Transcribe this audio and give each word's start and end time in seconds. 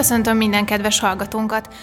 Köszöntöm 0.00 0.36
minden 0.36 0.64
kedves 0.64 1.00
hallgatónkat! 1.00 1.74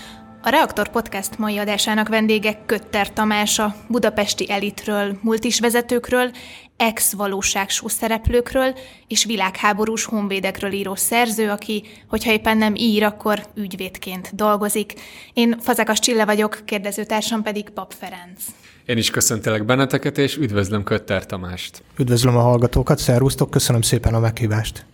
A 0.41 0.49
Reaktor 0.49 0.89
Podcast 0.89 1.37
mai 1.37 1.57
adásának 1.57 2.07
vendége 2.07 2.63
Kötter 2.65 3.13
Tamás 3.13 3.59
a 3.59 3.75
budapesti 3.87 4.51
elitről, 4.51 5.17
multis 5.21 5.59
vezetőkről, 5.59 6.31
ex-valóságsú 6.77 7.87
szereplőkről 7.87 8.75
és 9.07 9.25
világháborús 9.25 10.05
honvédekről 10.05 10.71
író 10.71 10.95
szerző, 10.95 11.49
aki, 11.49 11.83
hogyha 12.07 12.31
éppen 12.31 12.57
nem 12.57 12.75
ír, 12.75 13.03
akkor 13.03 13.45
ügyvédként 13.55 14.35
dolgozik. 14.35 14.93
Én 15.33 15.59
Fazekas 15.59 15.99
Csille 15.99 16.25
vagyok, 16.25 16.61
kérdezőtársam 16.65 17.43
pedig 17.43 17.69
Pap 17.69 17.93
Ferenc. 17.99 18.43
Én 18.85 18.97
is 18.97 19.09
köszöntelek 19.09 19.65
benneteket, 19.65 20.17
és 20.17 20.37
üdvözlöm 20.37 20.83
Kötter 20.83 21.25
Tamást. 21.25 21.83
Üdvözlöm 21.97 22.37
a 22.37 22.41
hallgatókat, 22.41 22.97
szervusztok, 22.97 23.49
köszönöm 23.49 23.81
szépen 23.81 24.13
a 24.13 24.19
meghívást. 24.19 24.85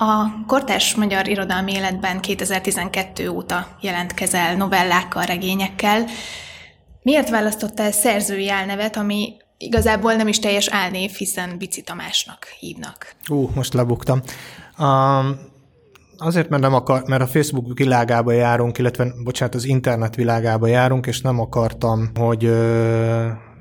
A 0.00 0.44
kortárs 0.46 0.94
magyar 0.94 1.28
irodalmi 1.28 1.72
életben 1.72 2.20
2012 2.20 3.28
óta 3.28 3.66
jelentkezel 3.80 4.56
novellákkal, 4.56 5.22
regényekkel. 5.22 6.04
Miért 7.02 7.30
választottál 7.30 7.90
szerzői 7.90 8.50
álnevet, 8.50 8.96
ami 8.96 9.36
igazából 9.56 10.14
nem 10.14 10.28
is 10.28 10.38
teljes 10.38 10.68
álnév, 10.68 11.10
hiszen 11.10 11.58
Bici 11.58 11.82
Tamásnak 11.82 12.46
hívnak? 12.58 13.14
Ú, 13.28 13.50
most 13.54 13.74
lebuktam. 13.74 14.20
Um, 14.78 15.38
azért, 16.18 16.48
mert, 16.48 16.62
nem 16.62 16.74
akar, 16.74 17.02
mert 17.06 17.22
a 17.22 17.26
Facebook 17.26 17.78
világába 17.78 18.32
járunk, 18.32 18.78
illetve, 18.78 19.12
bocsánat, 19.24 19.54
az 19.54 19.64
internet 19.64 20.14
világába 20.14 20.66
járunk, 20.66 21.06
és 21.06 21.20
nem 21.20 21.40
akartam, 21.40 22.10
hogy 22.14 22.44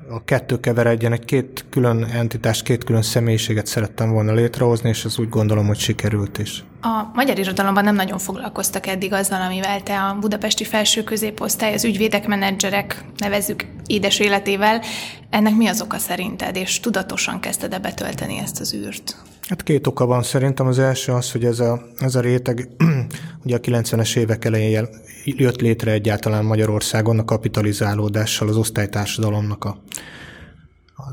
a 0.09 0.23
kettő 0.23 0.59
keveredjen, 0.59 1.11
egy 1.11 1.25
két 1.25 1.65
külön 1.69 2.03
entitást, 2.03 2.63
két 2.63 2.83
külön 2.83 3.01
személyiséget 3.01 3.65
szerettem 3.65 4.11
volna 4.11 4.33
létrehozni, 4.33 4.89
és 4.89 5.05
ez 5.05 5.19
úgy 5.19 5.29
gondolom, 5.29 5.67
hogy 5.67 5.77
sikerült 5.77 6.37
is. 6.37 6.63
A 6.81 7.11
magyar 7.13 7.39
irodalomban 7.39 7.83
nem 7.83 7.95
nagyon 7.95 8.17
foglalkoztak 8.17 8.87
eddig 8.87 9.13
azzal, 9.13 9.41
amivel 9.41 9.83
te 9.83 9.99
a 9.99 10.17
budapesti 10.19 10.63
felső 10.63 11.03
középosztály, 11.03 11.73
az 11.73 11.85
ügyvédek, 11.85 12.27
menedzserek, 12.27 13.03
nevezzük 13.17 13.65
édes 13.85 14.19
életével. 14.19 14.81
Ennek 15.29 15.55
mi 15.55 15.67
az 15.67 15.81
oka 15.81 15.97
szerinted, 15.97 16.55
és 16.55 16.79
tudatosan 16.79 17.39
kezdted-e 17.39 17.79
betölteni 17.79 18.37
ezt 18.37 18.59
az 18.59 18.73
űrt? 18.73 19.15
Hát 19.47 19.63
két 19.63 19.87
oka 19.87 20.05
van 20.05 20.23
szerintem. 20.23 20.67
Az 20.67 20.79
első 20.79 21.11
az, 21.11 21.31
hogy 21.31 21.45
ez 21.45 21.59
a, 21.59 21.81
ez 21.97 22.15
a 22.15 22.19
réteg 22.19 22.69
ugye 23.43 23.55
a 23.55 23.59
90-es 23.59 24.17
évek 24.17 24.45
elején 24.45 24.87
jött 25.23 25.61
létre 25.61 25.91
egyáltalán 25.91 26.45
Magyarországon 26.45 27.19
a 27.19 27.25
kapitalizálódással, 27.25 28.47
az 28.47 28.55
osztálytársadalomnak 28.57 29.63
a, 29.65 29.83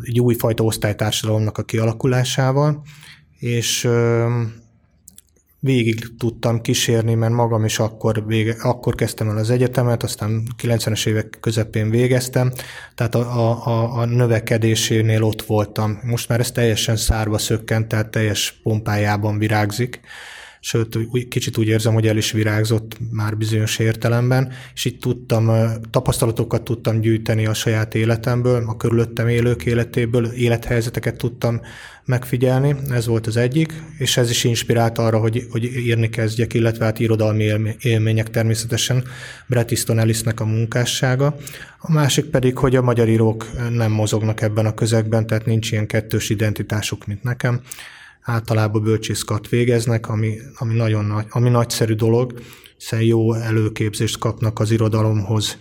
egy 0.03 0.21
újfajta 0.21 0.65
osztálytársadalomnak 0.65 1.59
a 1.59 1.63
kialakulásával, 1.63 2.83
és 3.39 3.89
végig 5.65 6.17
tudtam 6.19 6.61
kísérni, 6.61 7.15
mert 7.15 7.33
magam 7.33 7.65
is 7.65 7.79
akkor, 7.79 8.27
vége, 8.27 8.57
akkor 8.61 8.95
kezdtem 8.95 9.29
el 9.29 9.37
az 9.37 9.51
egyetemet, 9.51 10.03
aztán 10.03 10.43
90-es 10.63 11.07
évek 11.07 11.39
közepén 11.41 11.91
végeztem, 11.91 12.53
tehát 12.95 13.15
a, 13.15 13.67
a, 13.67 13.99
a 13.99 14.05
növekedésénél 14.05 15.23
ott 15.23 15.43
voltam. 15.43 15.99
Most 16.03 16.29
már 16.29 16.41
ez 16.41 16.51
teljesen 16.51 16.97
szárba 16.97 17.39
szökkent, 17.39 17.89
tehát 17.89 18.11
teljes 18.11 18.61
pompájában 18.63 19.39
virágzik, 19.39 20.01
sőt, 20.67 20.99
kicsit 21.29 21.59
úgy 21.59 21.67
érzem, 21.67 21.95
hogy 21.95 22.07
el 22.07 22.17
is 22.17 22.33
virágzott 22.33 22.97
már 23.11 23.37
bizonyos 23.37 23.79
értelemben, 23.79 24.53
és 24.75 24.85
itt 24.85 25.01
tudtam, 25.01 25.51
tapasztalatokat 25.91 26.63
tudtam 26.63 27.01
gyűjteni 27.01 27.47
a 27.47 27.55
saját 27.55 27.95
életemből, 27.95 28.65
a 28.67 28.77
körülöttem 28.77 29.29
élők 29.29 29.65
életéből, 29.65 30.27
élethelyzeteket 30.27 31.17
tudtam 31.17 31.61
megfigyelni, 32.05 32.77
ez 32.91 33.07
volt 33.07 33.27
az 33.27 33.37
egyik, 33.37 33.73
és 33.99 34.17
ez 34.17 34.31
is 34.31 34.45
inspirált 34.45 34.99
arra, 34.99 35.19
hogy, 35.19 35.47
hogy 35.51 35.65
írni 35.65 36.09
kezdjek, 36.09 36.55
illetve 36.55 36.85
hát 36.85 36.99
irodalmi 36.99 37.53
élmények 37.81 38.31
természetesen 38.31 39.05
Bret 39.47 39.71
Easton 39.71 39.99
Ellisnek 39.99 40.41
a 40.41 40.45
munkássága. 40.45 41.37
A 41.79 41.93
másik 41.93 42.25
pedig, 42.25 42.59
hogy 42.59 42.77
a 42.77 42.83
magyar 42.83 43.09
írók 43.09 43.51
nem 43.71 43.93
mozognak 43.93 44.41
ebben 44.41 44.67
a 44.67 44.75
közegben, 44.75 45.27
tehát 45.27 45.47
nincs 45.47 45.73
ilyen 45.73 45.87
kettős 45.87 46.31
identitásuk, 46.31 47.07
mint 47.07 47.23
nekem 47.23 47.61
általában 48.25 48.83
bölcsészkat 48.83 49.49
végeznek, 49.49 50.09
ami, 50.09 50.39
ami 50.55 50.75
nagyon 50.75 51.05
nagy, 51.05 51.27
ami 51.29 51.49
nagyszerű 51.49 51.95
dolog, 51.95 52.41
hiszen 52.79 53.01
jó 53.01 53.35
előképzést 53.35 54.19
kapnak 54.19 54.59
az 54.59 54.71
irodalomhoz, 54.71 55.59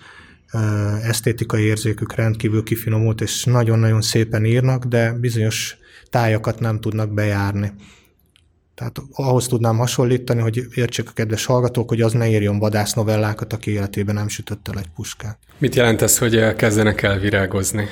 esztétikai 1.02 1.64
érzékük 1.64 2.16
rendkívül 2.16 2.64
kifinomult, 2.64 3.22
és 3.22 3.44
nagyon-nagyon 3.44 4.02
szépen 4.02 4.46
írnak, 4.46 4.86
de 4.86 5.14
bizonyos 5.14 5.78
tájakat 6.10 6.60
nem 6.60 6.80
tudnak 6.80 7.14
bejárni. 7.14 7.74
Tehát 8.76 9.02
ahhoz 9.12 9.48
tudnám 9.48 9.78
hasonlítani, 9.78 10.42
hogy 10.42 10.66
értsék 10.74 11.10
a 11.10 11.12
kedves 11.14 11.46
hallgatók, 11.46 11.90
hogy 11.90 12.02
az 12.02 12.14
ne 12.14 12.30
írjon 12.30 12.60
vadász 12.60 12.94
novellákat, 12.94 13.54
aki 13.54 13.72
életében 13.72 14.16
nem 14.16 14.28
sütött 14.28 14.68
el 14.68 14.78
egy 14.78 14.90
puskát. 14.96 15.38
Mit 15.58 15.76
jelent 15.76 16.02
ez, 16.02 16.18
hogy 16.18 16.56
kezdenek 16.56 17.02
el 17.02 17.20
virágozni? 17.20 17.86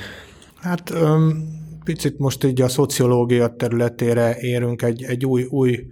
Hát 0.60 0.90
öm, 0.90 1.61
picit 1.84 2.18
most 2.18 2.44
így 2.44 2.60
a 2.60 2.68
szociológia 2.68 3.48
területére 3.48 4.36
érünk, 4.40 4.82
egy, 4.82 5.02
egy 5.02 5.26
új, 5.26 5.44
új, 5.50 5.86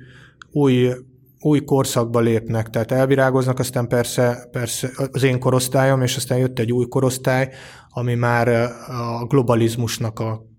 új, 0.53 0.91
új 1.41 1.65
korszakba 1.65 2.21
lépnek, 2.21 2.71
tehát 2.71 2.93
elvirágoznak, 2.93 3.59
aztán 3.59 3.89
persze, 3.89 4.49
persze 4.53 4.91
az 5.13 5.23
én 5.23 5.39
korosztályom, 5.39 6.03
és 6.03 6.17
aztán 6.17 6.39
jött 6.39 6.59
egy 6.59 6.73
új 6.73 6.89
korosztály, 6.89 7.49
ami 7.89 8.15
már 8.15 8.49
a 8.89 9.25
globalizmusnak 9.29 10.19
a 10.19 10.50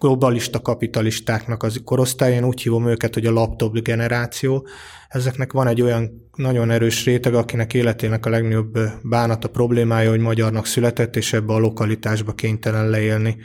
globalista 0.00 0.60
kapitalistáknak 0.60 1.62
az 1.62 1.80
korosztály, 1.84 2.32
én 2.32 2.44
úgy 2.44 2.62
hívom 2.62 2.88
őket, 2.88 3.14
hogy 3.14 3.26
a 3.26 3.32
laptop 3.32 3.78
generáció. 3.78 4.66
Ezeknek 5.08 5.52
van 5.52 5.66
egy 5.66 5.82
olyan 5.82 6.30
nagyon 6.36 6.70
erős 6.70 7.04
réteg, 7.04 7.34
akinek 7.34 7.74
életének 7.74 8.26
a 8.26 8.30
legnagyobb 8.30 8.78
bánata 9.02 9.48
problémája, 9.48 10.10
hogy 10.10 10.20
magyarnak 10.20 10.66
született, 10.66 11.16
és 11.16 11.32
ebbe 11.32 11.52
a 11.52 11.58
lokalitásba 11.58 12.32
kénytelen 12.32 12.88
leélni 12.88 13.36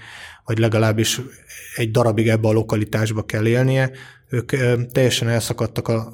vagy 0.45 0.57
legalábbis 0.57 1.21
egy 1.75 1.91
darabig 1.91 2.27
ebbe 2.27 2.47
a 2.47 2.51
lokalitásba 2.51 3.23
kell 3.23 3.47
élnie. 3.47 3.91
Ők 4.29 4.51
teljesen 4.91 5.27
elszakadtak 5.27 5.87
a, 5.87 6.11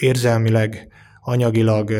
érzelmileg, 0.00 0.88
anyagilag 1.26 1.92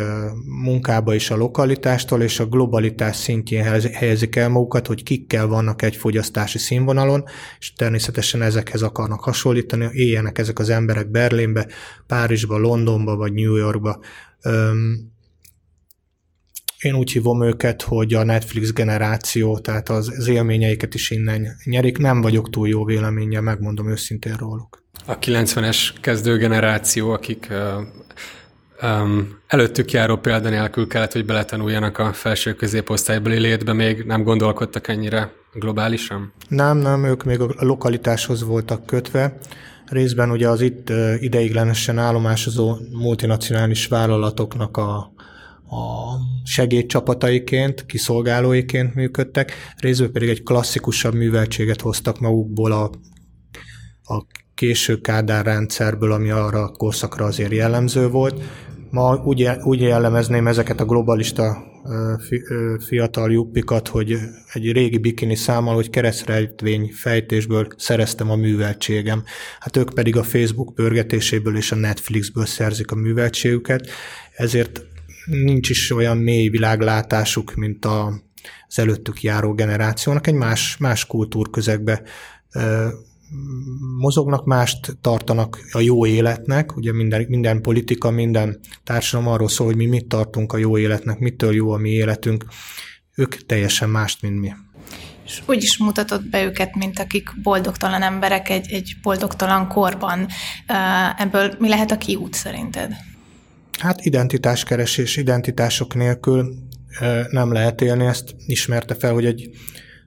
munkába 0.44 1.14
is 1.14 1.30
a 1.30 1.36
lokalitástól, 1.36 2.22
és 2.22 2.40
a 2.40 2.46
globalitás 2.46 3.16
szintjén 3.16 3.62
helyezik 3.92 4.36
el 4.36 4.48
magukat, 4.48 4.86
hogy 4.86 5.02
kikkel 5.02 5.46
vannak 5.46 5.82
egy 5.82 5.96
fogyasztási 5.96 6.58
színvonalon, 6.58 7.24
és 7.58 7.72
természetesen 7.72 8.42
ezekhez 8.42 8.82
akarnak 8.82 9.20
hasonlítani, 9.20 9.88
éljenek 9.92 10.38
ezek 10.38 10.58
az 10.58 10.70
emberek 10.70 11.10
Berlinbe, 11.10 11.66
Párizsba, 12.06 12.58
Londonba 12.58 13.16
vagy 13.16 13.32
New 13.32 13.54
Yorkba. 13.54 14.00
Én 16.80 16.94
úgy 16.94 17.12
hívom 17.12 17.42
őket, 17.42 17.82
hogy 17.82 18.14
a 18.14 18.24
Netflix 18.24 18.72
generáció, 18.72 19.58
tehát 19.58 19.88
az, 19.88 20.12
az 20.18 20.28
élményeiket 20.28 20.94
is 20.94 21.10
innen 21.10 21.56
nyerik. 21.64 21.98
Nem 21.98 22.20
vagyok 22.20 22.50
túl 22.50 22.68
jó 22.68 22.84
véleménye, 22.84 23.40
megmondom 23.40 23.90
őszintén 23.90 24.34
róluk. 24.36 24.82
A 25.06 25.18
90-es 25.18 25.94
kezdő 26.00 26.36
generáció, 26.36 27.10
akik 27.10 27.48
um, 28.82 29.38
előttük 29.46 29.90
járó 29.90 30.16
példa 30.16 30.48
nélkül 30.48 30.86
kellett, 30.86 31.12
hogy 31.12 31.24
beletanuljanak 31.24 31.98
a 31.98 32.12
felső 32.12 32.54
középosztálybeli 32.54 33.38
létbe, 33.38 33.72
még 33.72 34.04
nem 34.04 34.22
gondolkodtak 34.22 34.88
ennyire 34.88 35.32
globálisan? 35.52 36.32
Nem, 36.48 36.76
nem, 36.76 37.04
ők 37.04 37.24
még 37.24 37.40
a 37.40 37.54
lokalitáshoz 37.58 38.44
voltak 38.44 38.86
kötve. 38.86 39.36
Részben 39.86 40.30
ugye 40.30 40.48
az 40.48 40.60
itt 40.60 40.92
ideiglenesen 41.18 41.98
állomásozó 41.98 42.76
multinacionális 42.92 43.86
vállalatoknak 43.86 44.76
a 44.76 45.12
a 45.74 46.18
segédcsapataiként, 46.44 47.86
kiszolgálóiként 47.86 48.94
működtek, 48.94 49.52
részben 49.76 50.12
pedig 50.12 50.28
egy 50.28 50.42
klasszikusabb 50.42 51.14
műveltséget 51.14 51.80
hoztak 51.80 52.20
magukból 52.20 52.72
a, 52.72 52.90
a 54.14 54.26
késő 54.54 55.00
Kádár 55.00 55.44
rendszerből, 55.44 56.12
ami 56.12 56.30
arra 56.30 56.62
a 56.62 56.68
korszakra 56.68 57.24
azért 57.24 57.52
jellemző 57.52 58.08
volt. 58.08 58.42
Ma 58.94 59.16
úgy, 59.24 59.50
úgy 59.62 59.80
jellemezném 59.80 60.46
ezeket 60.46 60.80
a 60.80 60.84
globalista 60.84 61.56
fiatal 62.86 63.32
juppikat, 63.32 63.88
hogy 63.88 64.18
egy 64.52 64.72
régi 64.72 64.98
bikini 64.98 65.34
számmal, 65.34 65.74
hogy 65.74 65.90
keresztrejtvény 65.90 66.90
fejtésből 66.92 67.66
szereztem 67.76 68.30
a 68.30 68.36
műveltségem. 68.36 69.22
Hát 69.60 69.76
ők 69.76 69.94
pedig 69.94 70.16
a 70.16 70.22
Facebook 70.22 70.74
pörgetéséből 70.74 71.56
és 71.56 71.72
a 71.72 71.76
Netflixből 71.76 72.46
szerzik 72.46 72.90
a 72.90 72.94
műveltségüket, 72.94 73.88
ezért 74.36 74.82
nincs 75.24 75.70
is 75.70 75.90
olyan 75.90 76.16
mély 76.16 76.48
világlátásuk, 76.48 77.54
mint 77.54 77.84
a, 77.84 78.22
az 78.68 78.78
előttük 78.78 79.22
járó 79.22 79.54
generációnak, 79.54 80.26
egy 80.26 80.34
más, 80.34 80.76
más 80.76 81.06
kultúrközegbe 81.06 82.02
mozognak, 83.98 84.44
mást 84.44 84.96
tartanak 85.00 85.58
a 85.72 85.80
jó 85.80 86.06
életnek, 86.06 86.76
ugye 86.76 86.92
minden, 86.92 87.26
minden 87.28 87.60
politika, 87.60 88.10
minden 88.10 88.60
társadalom 88.84 89.32
arról 89.32 89.48
szól, 89.48 89.66
hogy 89.66 89.76
mi 89.76 89.86
mit 89.86 90.06
tartunk 90.06 90.52
a 90.52 90.56
jó 90.56 90.78
életnek, 90.78 91.18
mitől 91.18 91.54
jó 91.54 91.70
a 91.70 91.76
mi 91.76 91.90
életünk, 91.90 92.44
ők 93.14 93.46
teljesen 93.46 93.88
mást, 93.88 94.22
mint 94.22 94.40
mi. 94.40 94.52
És 95.24 95.42
úgy 95.46 95.62
is 95.62 95.78
mutatott 95.78 96.28
be 96.28 96.44
őket, 96.44 96.76
mint 96.76 96.98
akik 96.98 97.30
boldogtalan 97.42 98.02
emberek 98.02 98.48
egy, 98.48 98.72
egy 98.72 98.96
boldogtalan 99.02 99.68
korban. 99.68 100.26
Ebből 101.18 101.54
mi 101.58 101.68
lehet 101.68 101.90
a 101.90 101.98
kiút 101.98 102.34
szerinted? 102.34 102.92
Hát 103.78 104.04
identitáskeresés, 104.04 105.16
identitások 105.16 105.94
nélkül 105.94 106.54
nem 107.30 107.52
lehet 107.52 107.80
élni, 107.80 108.06
ezt 108.06 108.34
ismerte 108.46 108.94
fel, 108.94 109.12
hogy 109.12 109.24
egy, 109.24 109.50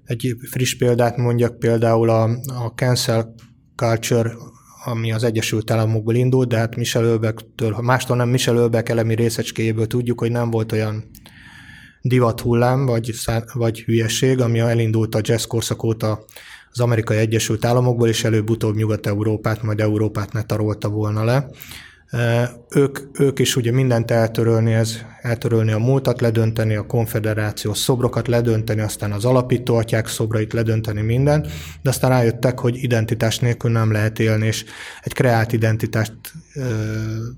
egy 0.08 0.36
friss 0.50 0.76
példát 0.76 1.18
mondjak, 1.18 1.60
például 1.60 2.10
a, 2.10 2.24
a 2.46 2.72
cancel 2.76 3.34
culture, 3.76 4.34
ami 4.86 5.12
az 5.12 5.24
Egyesült 5.24 5.72
Államokból 5.72 6.16
indult, 6.16 6.48
de 6.48 6.58
hát 6.58 6.76
Michel 6.76 7.04
Ölbektől, 7.04 7.78
mástól 7.82 8.18
nem 8.18 8.30
Michel 8.30 8.56
Ölbek 8.56 8.90
elemi 8.90 9.16
részecskéjéből 9.16 9.88
tudjuk, 9.88 10.20
hogy 10.20 10.32
nem 10.32 10.50
volt 10.50 10.72
olyan 10.72 11.04
divat 12.02 12.42
hullám, 12.42 12.86
vagy, 12.86 13.14
vagy 13.54 13.80
hülyeség, 13.80 14.42
ami 14.42 14.60
elindult 14.60 15.16
a 15.16 15.20
jazz 15.24 15.44
korszak 15.44 15.84
óta 15.84 16.26
az 16.72 16.80
Amerikai 16.80 17.18
Egyesült 17.18 17.66
Államokból, 17.66 18.08
és 18.08 18.24
előbb-utóbb 18.24 18.76
Nyugat-Európát, 18.76 19.64
majd 19.64 19.80
Európát 19.80 20.34
ne 20.34 20.44
tarolta 20.44 20.90
volna 20.90 21.24
le. 21.24 21.50
Ők, 22.70 23.00
ők 23.20 23.40
is 23.40 23.56
ugye 23.56 23.72
mindent 23.72 24.12
eltörölni, 24.12 24.74
ez, 24.74 24.98
eltörölni 25.22 25.72
a 25.72 25.78
múltat, 25.78 26.22
ledönteni 26.22 26.76
a 26.76 26.86
konfederáció 26.86 27.74
szobrokat, 27.74 28.28
ledönteni 28.28 28.82
aztán 28.82 29.12
az 29.12 29.26
alapító 29.26 29.76
atyák 29.76 30.08
szobrait, 30.08 30.54
ledönteni 30.54 31.02
mindent, 31.02 31.48
de 31.82 31.90
aztán 31.90 32.10
rájöttek, 32.10 32.60
hogy 32.60 32.84
identitás 32.84 33.40
nélkül 33.40 33.72
nem 33.72 33.92
lehet 33.92 34.20
élni, 34.20 34.46
és 34.46 34.66
egy 35.04 35.14
kreált 35.14 35.54
identitást 35.54 36.14
ö, 36.54 36.62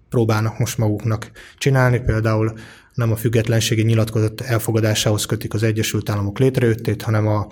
próbálnak 0.09 0.59
most 0.59 0.77
maguknak 0.77 1.31
csinálni, 1.57 1.99
például 1.99 2.53
nem 2.93 3.11
a 3.11 3.15
függetlenségi 3.15 3.81
nyilatkozat 3.81 4.41
elfogadásához 4.41 5.25
kötik 5.25 5.53
az 5.53 5.63
Egyesült 5.63 6.09
Államok 6.09 6.39
létrejöttét, 6.39 7.01
hanem 7.01 7.27
a 7.27 7.47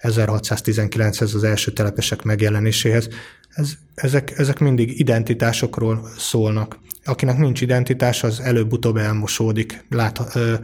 1619-hez 0.00 1.34
az 1.34 1.44
első 1.44 1.72
telepesek 1.72 2.22
megjelenéséhez. 2.22 3.08
Ez, 3.48 3.72
ezek, 3.94 4.38
ezek 4.38 4.58
mindig 4.58 5.00
identitásokról 5.00 6.08
szólnak. 6.18 6.78
Akinek 7.04 7.36
nincs 7.36 7.60
identitás, 7.60 8.22
az 8.24 8.40
előbb-utóbb 8.40 8.96
elmosódik, 8.96 9.84
lát, 9.90 10.20
ö, 10.34 10.54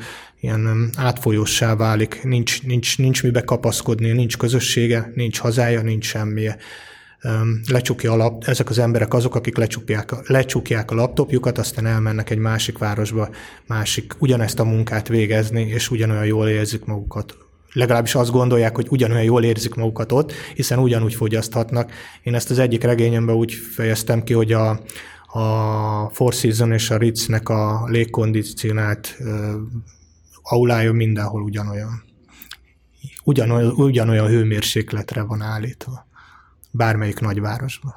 ilyen 0.41 0.91
átfolyósá 0.97 1.77
válik, 1.77 2.23
nincs, 2.23 2.63
nincs, 2.63 2.99
nincs 2.99 3.23
mibe 3.23 3.41
kapaszkodni, 3.41 4.13
nincs 4.13 4.37
közössége, 4.37 5.13
nincs 5.15 5.39
hazája, 5.39 5.83
nincs 5.83 6.05
semmije 6.07 6.59
lecsukja 7.69 8.13
a 8.13 8.17
lap, 8.17 8.45
ezek 8.45 8.71
az 8.71 8.79
emberek 8.79 9.15
azok, 9.15 9.35
akik 9.35 9.57
lecsukják, 9.57 10.29
lecsukják 10.29 10.91
a 10.91 10.95
laptopjukat, 10.95 11.59
aztán 11.59 11.87
elmennek 11.87 12.31
egy 12.31 12.39
másik 12.39 12.79
városba, 12.79 13.29
másik, 13.67 14.15
ugyanezt 14.19 14.59
a 14.59 14.65
munkát 14.65 15.09
végezni, 15.09 15.63
és 15.63 15.91
ugyanolyan 15.91 16.27
jól 16.27 16.49
érzik 16.49 16.85
magukat. 16.85 17.37
Legalábbis 17.73 18.15
azt 18.15 18.31
gondolják, 18.31 18.75
hogy 18.75 18.87
ugyanolyan 18.91 19.25
jól 19.25 19.45
érzik 19.45 19.75
magukat 19.75 20.13
ott, 20.13 20.33
hiszen 20.55 20.79
ugyanúgy 20.79 21.15
fogyaszthatnak. 21.15 21.93
Én 22.23 22.35
ezt 22.35 22.51
az 22.51 22.59
egyik 22.59 22.83
regényemben 22.83 23.35
úgy 23.35 23.53
fejeztem 23.53 24.23
ki, 24.23 24.33
hogy 24.33 24.53
a, 24.53 24.81
a 25.27 26.11
Four 26.13 26.33
Seasons 26.33 26.75
és 26.75 26.91
a 26.91 26.97
Ritznek 26.97 27.49
a 27.49 27.85
légkondicionált 27.87 29.17
uh, 29.19 29.29
aulája 30.43 30.93
mindenhol 30.93 31.43
ugyanolyan. 31.43 32.03
Ugyanolyan, 33.25 33.71
ugyanolyan 33.71 34.27
hőmérsékletre 34.27 35.23
van 35.23 35.41
állítva 35.41 36.08
bármelyik 36.79 37.21
nagyvárosban. 37.21 37.95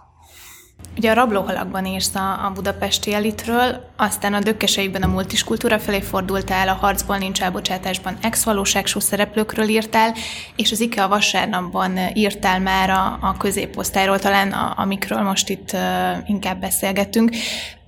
Ugye 0.98 1.12
a 1.12 1.14
rablóhalakban 1.14 1.86
írsz 1.86 2.16
a, 2.16 2.46
a 2.46 2.52
budapesti 2.56 3.14
elitről, 3.14 3.92
aztán 3.98 4.34
a 4.34 4.40
dökkeseikben 4.40 5.02
a 5.02 5.08
multiskultúra 5.08 5.80
felé 5.80 6.02
fordultál, 6.02 6.68
a 6.68 6.74
harcból 6.74 7.18
nincs 7.18 7.42
elbocsátásban 7.42 8.18
ex-valóságsú 8.22 9.00
szereplőkről 9.00 9.68
írtál, 9.68 10.14
és 10.56 10.72
az 10.72 10.80
IKEA 10.80 11.08
vasárnapban 11.08 11.98
írtál 12.14 12.60
már 12.60 12.90
a, 12.90 13.18
a 13.22 13.38
középosztályról, 13.38 14.20
talán 14.20 14.52
a, 14.52 14.74
amikről 14.78 15.22
most 15.22 15.50
itt 15.50 15.72
uh, 15.74 16.30
inkább 16.30 16.60
beszélgettünk. 16.60 17.30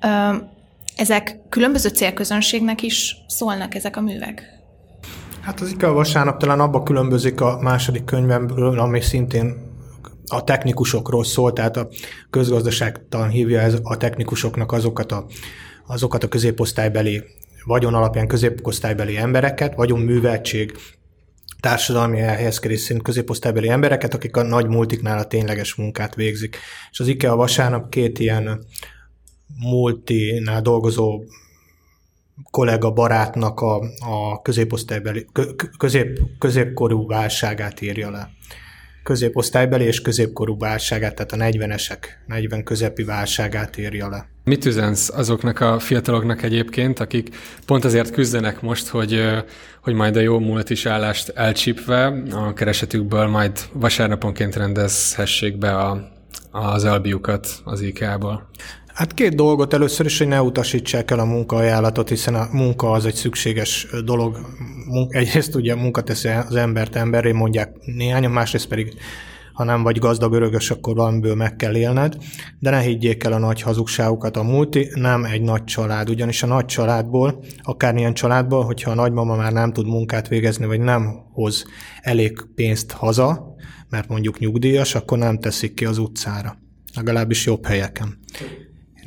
Uh, 0.04 0.36
ezek 0.96 1.40
különböző 1.50 1.90
célközönségnek 1.90 2.82
is 2.82 3.16
szólnak 3.28 3.76
ezek 3.76 3.98
a 3.98 4.02
művek? 4.02 4.44
Hát 5.42 5.60
az 5.60 5.72
IKEA 5.72 5.94
vasárnap 5.94 6.40
talán 6.40 6.60
abba 6.60 6.84
különbözik 6.84 7.42
a 7.42 7.58
második 7.62 8.04
könyvemből, 8.04 8.80
ami 8.80 9.02
szintén 9.02 9.73
a 10.28 10.44
technikusokról 10.44 11.24
szól, 11.24 11.54
tehát 11.54 11.78
a 11.78 11.90
közgazdaságtan 12.30 13.30
hívja 13.30 13.60
ez 13.60 13.80
a 13.84 13.98
technikusoknak 13.98 14.72
azokat 14.72 15.12
a, 15.12 15.26
azokat 15.88 16.24
a 16.24 16.28
középosztálybeli, 16.28 17.24
vagyon 17.66 17.94
alapján 17.94 18.28
középosztálybeli 18.28 19.18
embereket, 19.18 19.76
vagyon 19.76 20.00
műveltség, 20.00 20.78
társadalmi 21.60 22.20
elhelyezkedés 22.20 22.80
szint 22.80 23.02
középosztálybeli 23.02 23.70
embereket, 23.70 24.14
akik 24.14 24.38
a 24.38 24.44
nagy 24.44 24.68
multiknál 24.68 25.18
a 25.18 25.28
tényleges 25.28 25.76
munkát 25.76 26.16
végzik. 26.16 26.58
És 26.92 27.00
az 27.00 27.08
IKEA 27.08 27.36
vasárnap 27.36 27.90
két 27.90 28.20
ilyen 28.20 28.66
multinál 29.60 30.62
dolgozó 30.62 31.24
kollega 32.52 32.92
barátnak 32.92 33.60
a, 33.60 33.76
a 34.00 34.42
középosztálybeli, 34.42 35.26
közép, 35.78 36.20
középkorú 36.40 37.08
válságát 37.08 37.82
írja 37.82 38.10
le 38.10 38.32
középosztálybeli 39.04 39.86
és 39.86 40.02
középkorú 40.02 40.58
válságát, 40.58 41.16
tehát 41.16 41.32
a 41.32 41.58
40-esek, 41.58 41.98
40 42.26 42.64
közepi 42.64 43.04
válságát 43.04 43.78
írja 43.78 44.10
le. 44.10 44.28
Mit 44.44 44.66
üzensz 44.66 45.10
azoknak 45.10 45.60
a 45.60 45.80
fiataloknak 45.80 46.44
egyébként, 46.44 47.00
akik 47.00 47.36
pont 47.66 47.86
azért 47.86 48.12
küzdenek 48.12 48.62
most, 48.62 48.88
hogy, 48.88 49.22
hogy 49.82 49.94
majd 49.94 50.16
a 50.16 50.20
jó 50.20 50.40
múlt 50.40 50.70
is 50.70 50.86
állást 50.86 51.30
elcsípve 51.30 52.06
a 52.32 52.54
keresetükből 52.54 53.28
majd 53.28 53.60
vasárnaponként 53.74 54.56
rendezhessék 54.56 55.58
be 55.58 55.78
a, 55.78 56.12
az 56.52 56.84
albiukat 56.84 57.48
az 57.64 57.82
IK-ból? 57.82 58.50
Hát 58.94 59.14
két 59.14 59.36
dolgot. 59.36 59.74
Először 59.74 60.06
is, 60.06 60.18
hogy 60.18 60.28
ne 60.28 60.42
utasítsák 60.42 61.12
el 61.12 61.20
a 61.20 61.26
munkaajánlatot, 61.26 62.10
hiszen 62.10 62.36
a 62.36 62.48
munka 62.52 62.92
az 62.92 63.06
egy 63.06 63.16
szükséges 63.16 63.88
dolog. 64.06 64.38
Egyrészt 65.10 65.56
ugye 65.56 65.74
a 65.74 65.76
munka 65.76 66.02
teszi 66.02 66.28
az 66.28 66.56
embert 66.56 66.96
emberré, 66.96 67.32
mondják 67.32 67.76
néhányan, 67.86 68.32
másrészt 68.32 68.68
pedig 68.68 68.94
ha 69.54 69.64
nem 69.64 69.84
vagy 69.84 70.00
gazdag 70.00 70.34
örögös, 70.34 70.72
akkor 70.72 70.96
valamiből 70.96 71.36
meg 71.36 71.56
kell 71.56 71.76
élned, 71.76 72.16
de 72.60 72.70
ne 72.70 72.80
higgyék 72.80 73.24
el 73.24 73.34
a 73.34 73.38
nagy 73.38 73.62
hazugságukat. 73.62 74.38
A 74.38 74.44
multi 74.44 74.90
nem 74.94 75.24
egy 75.24 75.42
nagy 75.42 75.64
család, 75.64 76.10
ugyanis 76.10 76.44
a 76.44 76.48
nagy 76.48 76.66
családból, 76.66 77.44
akármilyen 77.64 78.14
családból, 78.14 78.64
hogyha 78.64 78.92
a 78.92 78.96
nagymama 78.96 79.36
már 79.36 79.52
nem 79.52 79.74
tud 79.74 79.86
munkát 79.86 80.28
végezni, 80.28 80.66
vagy 80.66 80.80
nem 80.80 81.10
hoz 81.32 81.66
elég 82.02 82.46
pénzt 82.56 82.92
haza, 82.92 83.56
mert 83.90 84.08
mondjuk 84.08 84.40
nyugdíjas, 84.40 84.96
akkor 84.96 85.18
nem 85.18 85.40
teszik 85.40 85.74
ki 85.74 85.86
az 85.86 85.98
utcára. 85.98 86.58
Legalábbis 86.96 87.46
jobb 87.46 87.66
helyeken 87.66 88.18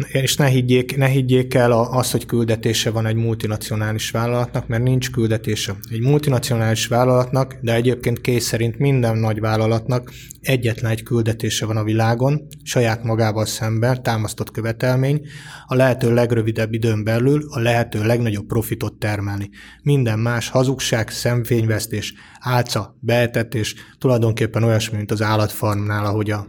és 0.09 0.37
ne 0.37 0.47
higgyék, 0.47 0.97
ne 0.97 1.07
higgyék 1.07 1.55
el 1.55 1.73
azt, 1.73 2.13
hogy 2.13 2.27
küldetése 2.27 2.91
van 2.91 3.07
egy 3.07 3.15
multinacionális 3.15 4.11
vállalatnak, 4.11 4.67
mert 4.67 4.83
nincs 4.83 5.11
küldetése. 5.11 5.77
Egy 5.91 6.01
multinacionális 6.01 6.87
vállalatnak, 6.87 7.59
de 7.61 7.75
egyébként 7.75 8.21
kész 8.21 8.45
szerint 8.45 8.79
minden 8.79 9.17
nagy 9.17 9.41
vállalatnak 9.41 10.13
egyetlen 10.41 10.91
egy 10.91 11.03
küldetése 11.03 11.67
van 11.67 11.77
a 11.77 11.85
világon, 11.85 12.47
saját 12.63 13.03
magával 13.03 13.47
szemben, 13.47 14.03
támasztott 14.03 14.51
követelmény, 14.51 15.21
a 15.67 15.75
lehető 15.75 16.15
legrövidebb 16.15 16.73
időn 16.73 17.05
belül 17.05 17.47
a 17.49 17.61
lehető 17.61 18.05
legnagyobb 18.05 18.47
profitot 18.47 18.99
termelni. 18.99 19.51
Minden 19.83 20.19
más 20.19 20.49
hazugság, 20.49 21.11
szemfényvesztés, 21.11 22.15
álca, 22.41 22.97
beetetés, 23.01 23.75
tulajdonképpen 23.99 24.63
olyasmi, 24.63 24.97
mint 24.97 25.11
az 25.11 25.23
állatfarmnál, 25.23 26.05
ahogy 26.05 26.31
a 26.31 26.47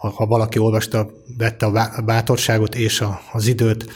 ha, 0.00 0.08
ha 0.08 0.26
valaki 0.26 0.58
olvasta, 0.58 1.10
vette 1.38 1.66
a 1.66 2.02
bátorságot 2.04 2.74
és 2.74 3.00
a, 3.00 3.20
az 3.32 3.46
időt, 3.46 3.92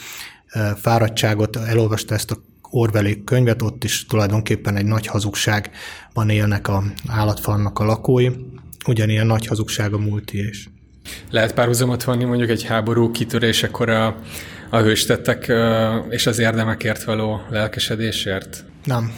fáradtságot, 0.75 1.55
elolvasta 1.55 2.13
ezt 2.13 2.31
a 2.31 2.37
Orwelli 2.69 3.23
könyvet, 3.23 3.61
ott 3.61 3.83
is 3.83 4.05
tulajdonképpen 4.05 4.75
egy 4.75 4.85
nagy 4.85 5.07
hazugságban 5.07 6.29
élnek 6.29 6.67
a 6.67 6.83
állatfarmnak 7.07 7.79
a 7.79 7.83
lakói, 7.83 8.29
ugyanilyen 8.87 9.25
nagy 9.25 9.47
hazugság 9.47 9.93
a 9.93 9.97
múlti 9.97 10.47
is. 10.47 10.69
Lehet 11.29 11.53
párhuzamot 11.53 12.03
vonni 12.03 12.23
mondjuk 12.23 12.49
egy 12.49 12.63
háború 12.63 13.11
kitörésekor 13.11 13.89
a, 13.89 14.15
a 14.69 14.77
hőstettek 14.77 15.51
és 16.09 16.27
az 16.27 16.39
érdemekért 16.39 17.03
való 17.03 17.41
lelkesedésért? 17.49 18.65
Nem. 18.83 19.11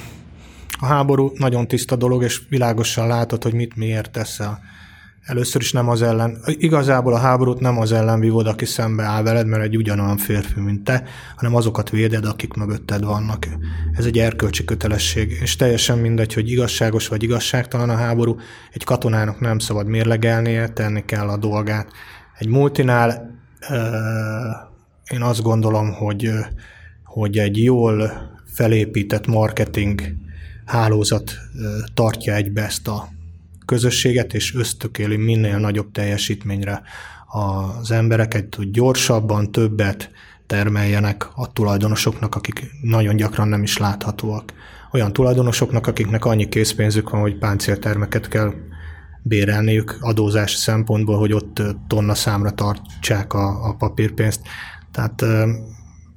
A 0.79 0.85
háború 0.85 1.31
nagyon 1.37 1.67
tiszta 1.67 1.95
dolog, 1.95 2.23
és 2.23 2.41
világosan 2.49 3.07
látod, 3.07 3.43
hogy 3.43 3.53
mit 3.53 3.75
miért 3.75 4.11
teszel. 4.11 4.59
Először 5.27 5.61
is 5.61 5.71
nem 5.71 5.89
az 5.89 6.01
ellen, 6.01 6.37
igazából 6.45 7.13
a 7.13 7.17
háborút 7.17 7.59
nem 7.59 7.77
az 7.77 7.91
ellen 7.91 8.19
vívod, 8.19 8.47
aki 8.47 8.65
szembe 8.65 9.03
áll 9.03 9.23
veled, 9.23 9.47
mert 9.47 9.63
egy 9.63 9.77
ugyanolyan 9.77 10.17
férfi, 10.17 10.59
mint 10.59 10.83
te, 10.83 11.03
hanem 11.35 11.55
azokat 11.55 11.89
véded, 11.89 12.25
akik 12.25 12.53
mögötted 12.53 13.03
vannak. 13.03 13.47
Ez 13.93 14.05
egy 14.05 14.17
erkölcsi 14.17 14.65
kötelesség, 14.65 15.37
és 15.41 15.55
teljesen 15.55 15.97
mindegy, 15.97 16.33
hogy 16.33 16.51
igazságos 16.51 17.07
vagy 17.07 17.23
igazságtalan 17.23 17.89
a 17.89 17.95
háború, 17.95 18.35
egy 18.73 18.83
katonának 18.83 19.39
nem 19.39 19.59
szabad 19.59 19.87
mérlegelnie, 19.87 20.67
tenni 20.67 21.05
kell 21.05 21.27
a 21.27 21.37
dolgát. 21.37 21.91
Egy 22.37 22.47
multinál 22.47 23.31
én 25.11 25.21
azt 25.21 25.41
gondolom, 25.41 25.93
hogy, 25.93 26.31
hogy 27.03 27.37
egy 27.37 27.63
jól 27.63 28.11
felépített 28.53 29.27
marketing 29.27 30.01
hálózat 30.65 31.31
tartja 31.93 32.33
egybe 32.33 32.63
ezt 32.63 32.87
a 32.87 33.15
közösséget, 33.67 34.33
és 34.33 34.55
ösztökéli 34.55 35.15
minél 35.15 35.57
nagyobb 35.57 35.91
teljesítményre 35.91 36.81
az 37.27 37.91
embereket, 37.91 38.55
hogy 38.55 38.71
gyorsabban, 38.71 39.51
többet, 39.51 40.11
termeljenek 40.45 41.27
a 41.35 41.51
tulajdonosoknak, 41.53 42.35
akik 42.35 42.71
nagyon 42.81 43.15
gyakran 43.15 43.47
nem 43.47 43.63
is 43.63 43.77
láthatóak. 43.77 44.53
Olyan 44.91 45.13
tulajdonosoknak, 45.13 45.87
akiknek 45.87 46.25
annyi 46.25 46.49
készpénzük 46.49 47.09
van, 47.09 47.21
hogy 47.21 47.37
páncéltermeket 47.37 48.27
kell 48.27 48.53
bérelniük 49.21 49.97
adózás 49.99 50.51
szempontból, 50.51 51.17
hogy 51.17 51.33
ott 51.33 51.61
tonna 51.87 52.15
számra 52.15 52.51
tartsák 52.51 53.33
a, 53.33 53.67
a 53.67 53.75
papírpénzt. 53.75 54.41
Tehát 54.91 55.25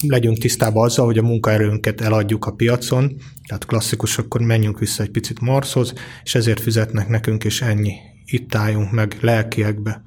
legyünk 0.09 0.39
tisztában 0.39 0.85
azzal, 0.85 1.07
hogy 1.07 1.19
a 1.19 1.23
munkaerőnket 1.23 2.01
eladjuk 2.01 2.47
a 2.47 2.53
piacon, 2.53 3.17
tehát 3.51 3.67
klasszikus, 3.67 4.19
akkor 4.19 4.41
menjünk 4.41 4.79
vissza 4.79 5.03
egy 5.03 5.11
picit 5.11 5.41
Marshoz, 5.41 5.93
és 6.23 6.35
ezért 6.35 6.61
fizetnek 6.61 7.09
nekünk, 7.09 7.45
és 7.45 7.63
ennyi. 7.63 7.95
Itt 8.25 8.55
álljunk 8.55 8.91
meg 8.91 9.17
lelkiekbe. 9.21 10.03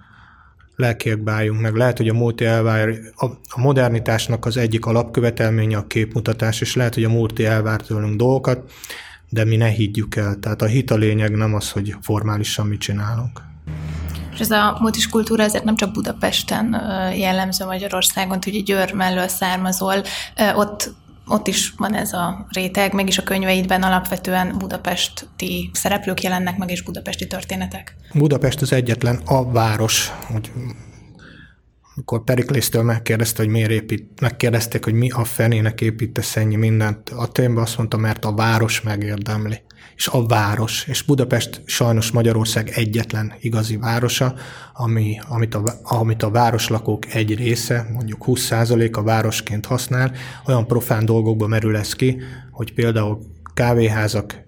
Lelkiekbe 0.75 1.31
álljunk 1.31 1.61
meg. 1.61 1.75
Lehet, 1.75 1.97
hogy 1.97 2.07
a, 2.07 2.13
multi 2.13 2.45
elvár, 2.45 2.89
a, 3.15 3.25
a 3.25 3.59
modernitásnak 3.59 4.45
az 4.45 4.57
egyik 4.57 4.85
alapkövetelménye 4.85 5.77
a 5.77 5.87
képmutatás, 5.87 6.61
és 6.61 6.75
lehet, 6.75 6.93
hogy 6.93 7.03
a 7.03 7.09
multi 7.09 7.45
elvár 7.45 7.81
tőlünk 7.81 8.15
dolgokat, 8.15 8.71
de 9.29 9.45
mi 9.45 9.55
ne 9.55 9.67
higgyük 9.67 10.15
el. 10.15 10.39
Tehát 10.39 10.61
a 10.61 10.65
hit 10.65 10.91
a 10.91 10.95
lényeg 10.95 11.35
nem 11.35 11.53
az, 11.53 11.71
hogy 11.71 11.95
formálisan 12.01 12.67
mit 12.67 12.79
csinálunk. 12.79 13.41
És 14.33 14.39
ez 14.39 14.51
a 14.51 14.77
multis 14.79 15.09
kultúra 15.09 15.43
azért 15.43 15.63
nem 15.63 15.75
csak 15.75 15.91
Budapesten 15.91 16.71
jellemző 17.15 17.65
Magyarországon, 17.65 18.37
hogy 18.43 18.63
Győr 18.63 18.93
mellől 18.93 19.27
származol, 19.27 20.03
ott 20.55 20.93
ott 21.27 21.47
is 21.47 21.73
van 21.77 21.93
ez 21.95 22.13
a 22.13 22.45
réteg, 22.49 22.93
mégis 22.93 23.17
a 23.17 23.23
könyveidben 23.23 23.83
alapvetően 23.83 24.57
budapesti 24.57 25.69
szereplők 25.73 26.21
jelennek 26.21 26.57
meg, 26.57 26.69
és 26.69 26.83
budapesti 26.83 27.27
történetek. 27.27 27.95
Budapest 28.13 28.61
az 28.61 28.73
egyetlen 28.73 29.21
a 29.25 29.51
város, 29.51 30.11
hogy 30.33 30.51
amikor 31.95 32.23
Periklésztől 32.23 32.83
megkérdezte, 32.83 33.43
hogy 33.43 33.51
miért 33.51 33.71
épít, 33.71 34.21
megkérdezték, 34.21 34.83
hogy 34.83 34.93
mi 34.93 35.09
a 35.09 35.23
fenének 35.23 35.81
építesz 35.81 36.35
ennyi 36.35 36.55
mindent, 36.55 37.09
a 37.09 37.27
témben 37.27 37.63
azt 37.63 37.77
mondta, 37.77 37.97
mert 37.97 38.25
a 38.25 38.33
város 38.33 38.81
megérdemli. 38.81 39.61
És 39.95 40.07
a 40.07 40.25
város. 40.25 40.87
És 40.87 41.01
Budapest 41.01 41.61
sajnos 41.65 42.11
Magyarország 42.11 42.69
egyetlen 42.69 43.33
igazi 43.39 43.77
városa, 43.77 44.35
ami, 44.73 45.19
amit, 45.27 45.55
a, 45.55 45.63
amit 45.83 46.23
a 46.23 46.29
városlakók 46.29 47.13
egy 47.13 47.35
része, 47.35 47.87
mondjuk 47.93 48.23
20% 48.25 48.91
a 48.91 49.03
városként 49.03 49.65
használ, 49.65 50.11
olyan 50.47 50.67
profán 50.67 51.05
dolgokba 51.05 51.47
merül 51.47 51.77
ez 51.77 51.93
ki, 51.93 52.21
hogy 52.51 52.73
például 52.73 53.19
kávéházak, 53.53 54.41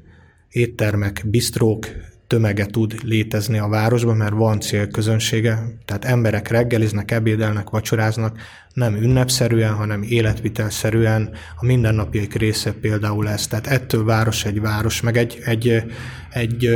éttermek, 0.50 1.24
bistrók, 1.26 1.88
tömege 2.28 2.66
tud 2.66 2.96
létezni 3.04 3.58
a 3.58 3.68
városban, 3.68 4.18
mert 4.18 4.34
van 4.34 4.60
célközönsége, 4.60 5.78
tehát 5.86 6.06
emberek 6.06 6.48
reggeliznek, 6.48 7.12
ebédelnek, 7.12 7.70
vacsoráznak, 7.70 8.38
nem 8.74 8.96
ünnepszerűen, 8.96 9.74
hanem 9.74 10.04
életvitelszerűen 10.04 11.30
a 11.56 11.66
mindennapjaik 11.66 12.34
része 12.34 12.74
például 12.74 13.30
ez. 13.30 13.48
Tehát 13.48 13.68
ettől 13.68 14.04
város 14.04 14.46
egy 14.46 14.62
város, 14.62 15.02
meg 15.02 15.18
egy, 15.18 15.40
egy, 15.46 15.84
egy 16.30 16.70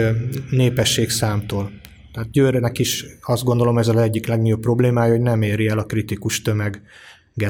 népesség 0.50 1.10
számtól. 1.10 1.72
Tehát 2.14 2.32
Győrnek 2.32 2.80
is 2.80 3.06
azt 3.22 3.44
gondolom 3.44 3.78
ez 3.78 3.88
a 3.88 4.02
egyik 4.02 4.28
legnagyobb 4.28 4.62
problémája, 4.62 5.12
hogy 5.12 5.22
nem 5.22 5.42
éri 5.42 5.68
el 5.68 5.80
a 5.80 5.86
kritikus 5.86 6.42
tömeg 6.42 6.82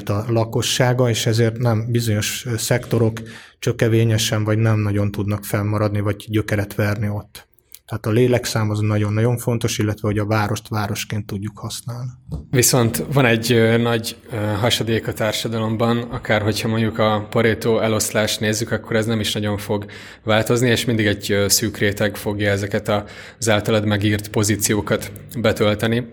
a 0.06 0.24
lakossága, 0.28 1.10
és 1.10 1.26
ezért 1.26 1.58
nem 1.58 1.92
bizonyos 1.92 2.46
szektorok 2.58 3.22
csökevényesen 3.60 4.44
vagy 4.44 4.58
nem 4.58 4.80
nagyon 4.80 5.12
tudnak 5.12 5.46
fennmaradni, 5.46 6.00
vagy 6.00 6.26
gyökeret 6.28 6.76
verni 6.76 7.10
ott. 7.10 7.49
Tehát 7.90 8.06
a 8.06 8.10
lélekszám 8.10 8.70
az 8.70 8.80
nagyon-nagyon 8.80 9.38
fontos, 9.38 9.78
illetve 9.78 10.08
hogy 10.08 10.18
a 10.18 10.26
várost 10.26 10.68
városként 10.68 11.26
tudjuk 11.26 11.58
használni. 11.58 12.10
Viszont 12.50 13.06
van 13.14 13.26
egy 13.26 13.78
nagy 13.82 14.16
hasadék 14.60 15.08
a 15.08 15.14
társadalomban, 15.14 15.98
akár 15.98 16.42
hogyha 16.42 16.68
mondjuk 16.68 16.98
a 17.00 17.28
Pareto 17.30 17.80
eloszlást 17.80 18.40
nézzük, 18.40 18.72
akkor 18.72 18.96
ez 18.96 19.06
nem 19.06 19.20
is 19.20 19.34
nagyon 19.34 19.58
fog 19.58 19.86
változni, 20.24 20.70
és 20.70 20.86
mindig 20.86 21.06
egy 21.06 21.36
szűk 21.48 21.78
réteg 21.78 22.16
fogja 22.16 22.52
ezeket 22.52 22.92
az 23.40 23.50
általad 23.50 23.86
megírt 23.86 24.30
pozíciókat 24.30 25.12
betölteni. 25.40 26.08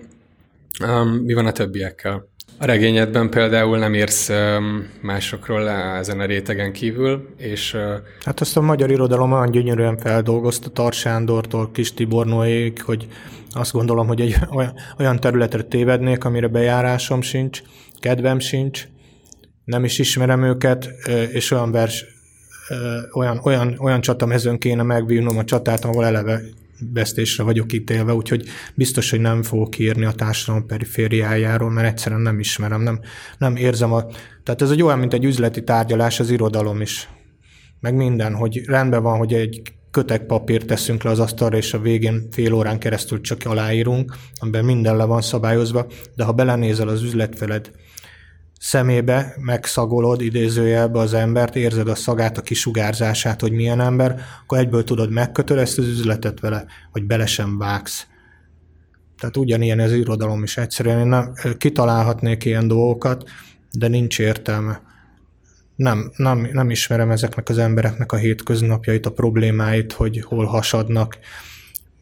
Mi 1.23 1.33
van 1.33 1.47
a 1.47 1.53
többiekkel? 1.53 2.29
A 2.59 2.65
regényedben 2.65 3.31
például 3.31 3.79
nem 3.79 3.95
írsz 3.95 4.31
másokról 5.01 5.69
ezen 5.69 6.21
a 6.21 6.25
rétegen 6.25 6.73
kívül, 6.73 7.29
és... 7.37 7.77
Hát 8.25 8.41
azt 8.41 8.57
a 8.57 8.61
magyar 8.61 8.91
irodalom 8.91 9.33
olyan 9.33 9.51
gyönyörűen 9.51 9.99
feldolgozta 9.99 10.69
Tar 10.69 10.93
Sándortól 10.93 11.71
Kis 11.71 11.95
Tibornóig, 11.95 12.83
hogy 12.83 13.07
azt 13.51 13.73
gondolom, 13.73 14.07
hogy 14.07 14.21
egy 14.21 14.37
olyan 14.99 15.21
területre 15.21 15.63
tévednék, 15.63 16.25
amire 16.25 16.49
bejárásom 16.49 17.21
sincs, 17.21 17.63
kedvem 18.01 18.39
sincs, 18.39 18.89
nem 19.65 19.85
is 19.85 19.99
ismerem 19.99 20.43
őket, 20.43 20.89
és 21.33 21.51
olyan 21.51 21.73
vers, 21.73 22.05
olyan, 23.13 23.41
olyan, 23.45 23.77
olyan 23.79 24.01
csatamezőn 24.01 24.59
kéne 24.59 24.83
megvívnom 24.83 25.39
a 25.39 25.45
csatát, 25.45 25.85
ahol 25.85 26.05
eleve 26.05 26.41
vesztésre 26.93 27.43
vagyok 27.43 27.73
ítélve, 27.73 28.15
úgyhogy 28.15 28.49
biztos, 28.75 29.11
hogy 29.11 29.21
nem 29.21 29.43
fogok 29.43 29.79
írni 29.79 30.05
a 30.05 30.13
társadalom 30.13 30.67
perifériájáról, 30.67 31.71
mert 31.71 31.89
egyszerűen 31.89 32.21
nem 32.21 32.39
ismerem, 32.39 32.83
nem, 32.83 33.01
nem 33.39 33.57
érzem 33.57 33.93
a... 33.93 34.05
Tehát 34.43 34.63
ez 34.63 34.71
egy 34.71 34.83
olyan, 34.83 34.99
mint 34.99 35.13
egy 35.13 35.25
üzleti 35.25 35.65
tárgyalás, 35.65 36.21
az 36.21 36.31
irodalom 36.31 36.81
is. 36.81 37.09
Meg 37.81 37.95
minden, 37.95 38.35
hogy 38.35 38.63
rendben 38.67 39.03
van, 39.03 39.19
hogy 39.19 39.33
egy 39.33 39.63
kötek 39.91 40.27
papírt 40.27 40.67
teszünk 40.67 41.03
le 41.03 41.11
az 41.11 41.19
asztalra, 41.19 41.57
és 41.57 41.75
a 41.75 41.79
végén 41.79 42.29
fél 42.31 42.53
órán 42.53 42.79
keresztül 42.79 43.21
csak 43.21 43.41
aláírunk, 43.45 44.17
amiben 44.39 44.65
minden 44.65 44.97
le 44.97 45.05
van 45.05 45.21
szabályozva, 45.21 45.87
de 46.15 46.25
ha 46.25 46.33
belenézel 46.33 46.89
az 46.89 47.03
üzletfeled 47.03 47.71
szemébe 48.59 49.35
megszagolod 49.41 50.21
idézőjelbe 50.21 50.99
az 50.99 51.15
embert, 51.15 51.57
érzed 51.57 51.89
a 51.89 51.95
szagát, 51.95 52.39
a 52.39 52.43
kisugárzását, 52.43 53.41
hogy 53.41 53.53
milyen 53.53 53.81
ember, 53.81 54.21
akkor 54.43 54.59
egyből 54.59 54.85
tudod 54.85 55.11
megkötölni 55.11 55.63
ezt 55.63 55.79
az 55.79 55.87
üzletet 55.87 56.41
vele, 56.41 56.65
hogy 56.93 57.05
bele 57.05 57.27
sem 57.27 57.59
vágsz. 57.59 58.07
Tehát 59.19 59.37
ugyanilyen 59.37 59.79
ez 59.79 59.93
irodalom 59.93 60.43
is 60.43 60.57
egyszerűen. 60.57 60.99
Én 60.99 61.07
nem, 61.07 61.33
kitalálhatnék 61.59 62.45
ilyen 62.45 62.69
dolgokat, 62.69 63.31
de 63.73 63.89
nincs 63.89 64.19
értelme. 64.19 64.81
Nem, 65.77 66.11
nem, 66.17 66.49
nem 66.53 66.71
ismerem 66.71 67.11
ezeknek 67.11 67.49
az 67.49 67.59
embereknek 67.59 68.13
a 68.13 68.17
hétköznapjait, 68.17 69.07
a 69.07 69.13
problémáit, 69.13 69.93
hogy 69.93 70.21
hol 70.25 70.45
hasadnak, 70.45 71.19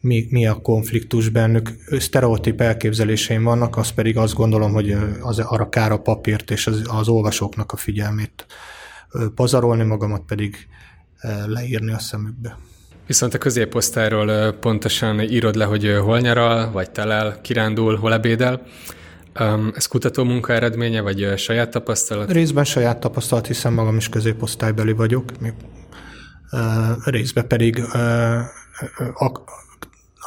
mi, 0.05 0.27
mi 0.29 0.47
a 0.47 0.55
konfliktus 0.55 1.29
bennük. 1.29 1.69
Sztereotíp 1.99 2.61
elképzeléseim 2.61 3.43
vannak, 3.43 3.77
az 3.77 3.89
pedig 3.89 4.17
azt 4.17 4.33
gondolom, 4.33 4.73
hogy 4.73 4.97
az 5.21 5.39
arra 5.39 5.69
kár 5.69 5.91
a 5.91 6.01
papírt 6.01 6.51
és 6.51 6.67
az, 6.67 6.81
az 6.87 7.07
olvasóknak 7.07 7.71
a 7.71 7.77
figyelmét 7.77 8.45
pazarolni, 9.35 9.83
magamat 9.83 10.21
pedig 10.27 10.67
leírni 11.45 11.91
a 11.91 11.99
szemükbe. 11.99 12.57
Viszont 13.07 13.33
a 13.33 13.37
középosztályról 13.37 14.51
pontosan 14.51 15.21
írod 15.21 15.55
le, 15.55 15.65
hogy 15.65 15.97
hol 16.01 16.19
nyaral, 16.19 16.71
vagy 16.71 16.91
telel, 16.91 17.41
kirándul, 17.41 17.95
hol 17.95 18.13
ebédel. 18.13 18.61
Ez 19.75 19.85
kutató 19.85 20.23
munka 20.23 20.53
eredménye, 20.53 21.01
vagy 21.01 21.33
saját 21.37 21.69
tapasztalat? 21.69 22.31
Részben 22.31 22.63
saját 22.63 22.99
tapasztalat, 22.99 23.47
hiszen 23.47 23.73
magam 23.73 23.97
is 23.97 24.09
középosztálybeli 24.09 24.91
vagyok. 24.91 25.31
Részben 27.03 27.47
pedig 27.47 27.83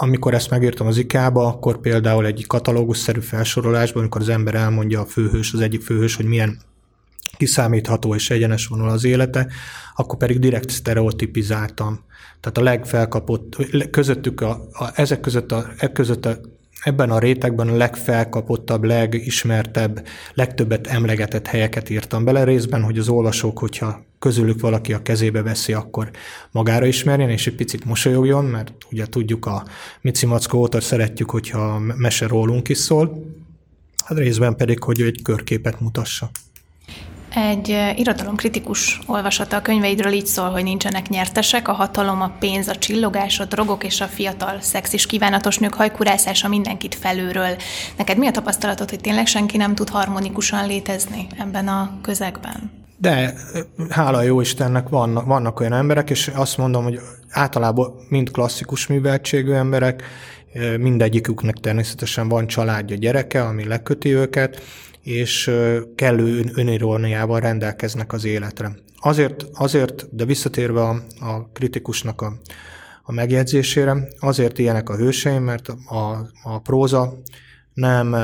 amikor 0.01 0.35
ezt 0.35 0.51
megírtam 0.51 0.87
az 0.87 0.97
IK-ba, 0.97 1.47
akkor 1.47 1.81
például 1.81 2.27
egy 2.27 2.47
katalógusszerű 2.47 3.21
felsorolásban, 3.21 4.03
amikor 4.03 4.21
az 4.21 4.29
ember 4.29 4.55
elmondja 4.55 5.01
a 5.01 5.07
főhős, 5.07 5.53
az 5.53 5.61
egyik 5.61 5.83
főhős, 5.83 6.15
hogy 6.15 6.27
milyen 6.27 6.59
kiszámítható 7.37 8.15
és 8.15 8.31
egyenes 8.31 8.67
vonal 8.67 8.89
az 8.89 9.05
élete, 9.05 9.47
akkor 9.95 10.19
pedig 10.19 10.39
direkt 10.39 10.71
sztereotipizáltam. 10.71 12.05
Tehát 12.41 12.59
a 12.59 12.63
legfelkapott, 12.63 13.57
közöttük 13.91 14.41
a, 14.41 14.51
a, 14.73 14.91
ezek 14.95 15.21
között 15.21 15.53
a, 15.53 15.67
e 15.77 15.93
között 15.93 16.27
a 16.27 16.41
ebben 16.83 17.11
a 17.11 17.19
rétegben 17.19 17.69
a 17.69 17.77
legfelkapottabb, 17.77 18.85
legismertebb, 18.85 20.07
legtöbbet 20.35 20.87
emlegetett 20.87 21.47
helyeket 21.47 21.91
írtam 21.91 22.25
bele 22.25 22.45
részben, 22.45 22.83
hogy 22.83 22.99
az 22.99 23.09
olvasók, 23.09 23.59
hogyha 23.59 24.05
közülük 24.19 24.61
valaki 24.61 24.93
a 24.93 25.03
kezébe 25.03 25.43
veszi, 25.43 25.73
akkor 25.73 26.11
magára 26.51 26.87
ismerjen, 26.87 27.31
és 27.31 27.47
egy 27.47 27.55
picit 27.55 27.85
mosolyogjon, 27.85 28.45
mert 28.45 28.73
ugye 28.91 29.07
tudjuk 29.07 29.47
a 29.47 29.65
Mici 30.01 30.27
Mackó 30.27 30.59
óta 30.59 30.81
szeretjük, 30.81 31.31
hogyha 31.31 31.79
mese 31.79 32.27
rólunk 32.27 32.69
is 32.69 32.79
szól, 32.79 33.25
hát 34.05 34.19
részben 34.19 34.57
pedig, 34.57 34.83
hogy 34.83 35.01
egy 35.01 35.23
körképet 35.23 35.81
mutassa. 35.81 36.31
Egy 37.35 37.95
irodalomkritikus 37.97 39.01
olvasata 39.07 39.57
a 39.57 39.63
könyveidről 39.63 40.13
így 40.13 40.27
szól, 40.27 40.51
hogy 40.51 40.63
nincsenek 40.63 41.09
nyertesek, 41.09 41.69
a 41.69 41.73
hatalom, 41.73 42.21
a 42.21 42.33
pénz, 42.39 42.69
a 42.69 42.77
csillogás, 42.77 43.41
a 43.41 43.45
drogok 43.45 43.85
és 43.85 44.01
a 44.01 44.07
fiatal, 44.07 44.61
szexis 44.61 45.07
kívánatos 45.07 45.59
nők 45.59 45.75
hajkurászása 45.75 46.49
mindenkit 46.49 46.95
felőről. 46.95 47.57
Neked 47.97 48.19
mi 48.19 48.27
a 48.27 48.31
tapasztalatod, 48.31 48.91
hogy 48.91 49.01
tényleg 49.01 49.27
senki 49.27 49.57
nem 49.57 49.75
tud 49.75 49.89
harmonikusan 49.89 50.67
létezni 50.67 51.27
ebben 51.39 51.69
a 51.69 51.99
közegben? 52.03 52.71
De 52.97 53.35
hála 53.91 54.23
jó 54.23 54.41
Istennek 54.41 54.89
vannak, 54.89 55.27
vannak 55.27 55.61
olyan 55.61 55.73
emberek, 55.73 56.11
és 56.11 56.31
azt 56.35 56.57
mondom, 56.57 56.85
hogy 56.85 57.01
általában 57.31 57.93
mind 58.09 58.31
klasszikus 58.31 58.87
műveltségű 58.87 59.53
emberek, 59.53 60.03
mindegyiküknek 60.79 61.55
természetesen 61.55 62.29
van 62.29 62.47
családja, 62.47 62.97
gyereke, 62.97 63.43
ami 63.43 63.67
leköti 63.67 64.15
őket, 64.15 64.63
és 65.03 65.51
kellő 65.95 66.45
öniróniával 66.55 67.41
rendelkeznek 67.41 68.13
az 68.13 68.25
életre. 68.25 68.77
Azért, 69.01 69.47
azért 69.53 70.15
de 70.17 70.25
visszatérve 70.25 70.81
a, 70.81 71.03
a 71.21 71.49
kritikusnak 71.53 72.21
a, 72.21 72.33
a 73.03 73.13
megjegyzésére, 73.13 74.09
azért 74.19 74.59
ilyenek 74.59 74.89
a 74.89 74.97
hőseim, 74.97 75.43
mert 75.43 75.69
a, 75.69 76.31
a 76.43 76.61
próza 76.61 77.19
nem 77.75 78.17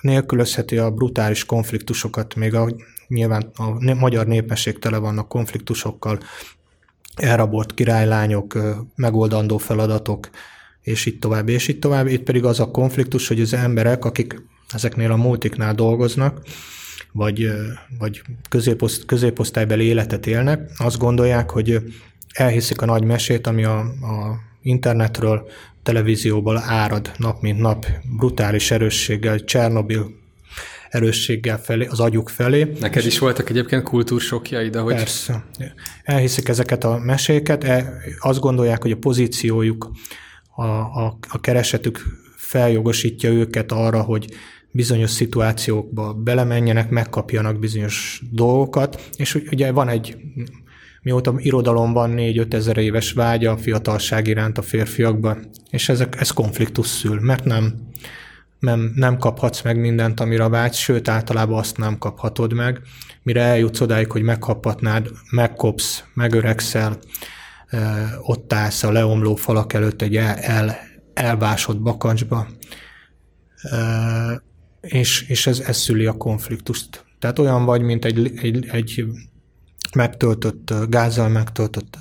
nélkülözheti 0.00 0.78
a 0.78 0.90
brutális 0.90 1.44
konfliktusokat, 1.44 2.34
még 2.34 2.54
a, 2.54 2.68
nyilván 3.08 3.50
a 3.54 3.94
magyar 3.94 4.26
népesség 4.26 4.78
tele 4.78 4.96
vannak 4.96 5.28
konfliktusokkal, 5.28 6.18
elrabolt 7.16 7.74
királylányok, 7.74 8.58
megoldandó 8.94 9.58
feladatok, 9.58 10.30
és 10.80 11.06
itt 11.06 11.20
tovább, 11.20 11.48
és 11.48 11.68
itt 11.68 11.80
tovább. 11.80 12.06
Itt 12.06 12.22
pedig 12.22 12.44
az 12.44 12.60
a 12.60 12.70
konfliktus, 12.70 13.28
hogy 13.28 13.40
az 13.40 13.54
emberek, 13.54 14.04
akik 14.04 14.42
ezeknél 14.74 15.12
a 15.12 15.16
multiknál 15.16 15.74
dolgoznak, 15.74 16.40
vagy, 17.12 17.50
vagy 17.98 18.22
középoszt, 18.48 19.04
középosztálybeli 19.04 19.84
életet 19.84 20.26
élnek, 20.26 20.70
azt 20.76 20.98
gondolják, 20.98 21.50
hogy 21.50 21.82
elhiszik 22.32 22.80
a 22.82 22.86
nagy 22.86 23.04
mesét, 23.04 23.46
ami 23.46 23.64
a, 23.64 23.78
a 23.80 24.40
internetről, 24.62 25.48
televízióból 25.82 26.58
árad 26.58 27.12
nap 27.16 27.40
mint 27.40 27.58
nap 27.58 27.86
brutális 28.16 28.70
erősséggel, 28.70 29.44
Csernobil 29.44 30.16
erősséggel 30.88 31.58
felé, 31.58 31.86
az 31.86 32.00
agyuk 32.00 32.28
felé. 32.28 32.72
Neked 32.80 33.06
is 33.06 33.18
voltak 33.18 33.50
egyébként 33.50 33.82
kultúrsokjaid, 33.82 34.76
ahogy... 34.76 34.94
Persze. 34.94 35.44
Elhiszik 36.02 36.48
ezeket 36.48 36.84
a 36.84 36.98
meséket, 36.98 37.64
e, 37.64 37.92
azt 38.18 38.40
gondolják, 38.40 38.82
hogy 38.82 38.90
a 38.90 38.96
pozíciójuk, 38.96 39.90
a, 40.54 40.66
a, 40.66 41.18
a 41.28 41.40
keresetük 41.40 42.02
feljogosítja 42.36 43.30
őket 43.30 43.72
arra, 43.72 44.02
hogy 44.02 44.26
bizonyos 44.78 45.10
szituációkba 45.10 46.12
belemenjenek, 46.12 46.90
megkapjanak 46.90 47.58
bizonyos 47.58 48.22
dolgokat, 48.30 49.08
és 49.16 49.34
ugye 49.34 49.72
van 49.72 49.88
egy 49.88 50.16
mióta 51.02 51.34
irodalomban 51.36 52.14
4-5 52.16 52.52
ezer 52.52 52.76
éves 52.76 53.12
vágya 53.12 53.52
a 53.52 53.56
fiatalság 53.56 54.26
iránt 54.26 54.58
a 54.58 54.62
férfiakban, 54.62 55.50
és 55.70 55.88
ezek, 55.88 56.20
ez 56.20 56.30
konfliktus 56.30 56.86
szül, 56.86 57.20
mert 57.20 57.44
nem, 57.44 57.74
nem, 58.58 58.92
nem 58.94 59.16
kaphatsz 59.16 59.62
meg 59.62 59.80
mindent, 59.80 60.20
amire 60.20 60.48
vágysz, 60.48 60.76
sőt, 60.76 61.08
általában 61.08 61.58
azt 61.58 61.76
nem 61.76 61.98
kaphatod 61.98 62.52
meg, 62.52 62.80
mire 63.22 63.42
eljutsz 63.42 63.80
odáig, 63.80 64.10
hogy 64.10 64.22
megkaphatnád, 64.22 65.08
megkopsz, 65.30 66.04
megöregszel, 66.14 66.98
ott 68.22 68.52
állsz 68.52 68.82
a 68.82 68.92
leomló 68.92 69.34
falak 69.34 69.72
előtt 69.72 70.02
egy 70.02 70.16
el, 70.16 70.36
el, 70.36 70.76
elvásott 71.14 71.80
bakancsba, 71.80 72.46
és, 74.80 75.22
és 75.28 75.46
ez, 75.46 75.58
ez 75.58 75.76
szüli 75.76 76.06
a 76.06 76.16
konfliktust. 76.16 77.04
Tehát 77.18 77.38
olyan 77.38 77.64
vagy, 77.64 77.82
mint 77.82 78.04
egy, 78.04 78.32
egy, 78.36 78.66
egy 78.70 79.04
megtöltött, 79.94 80.72
gázzal 80.88 81.28
megtöltött 81.28 81.98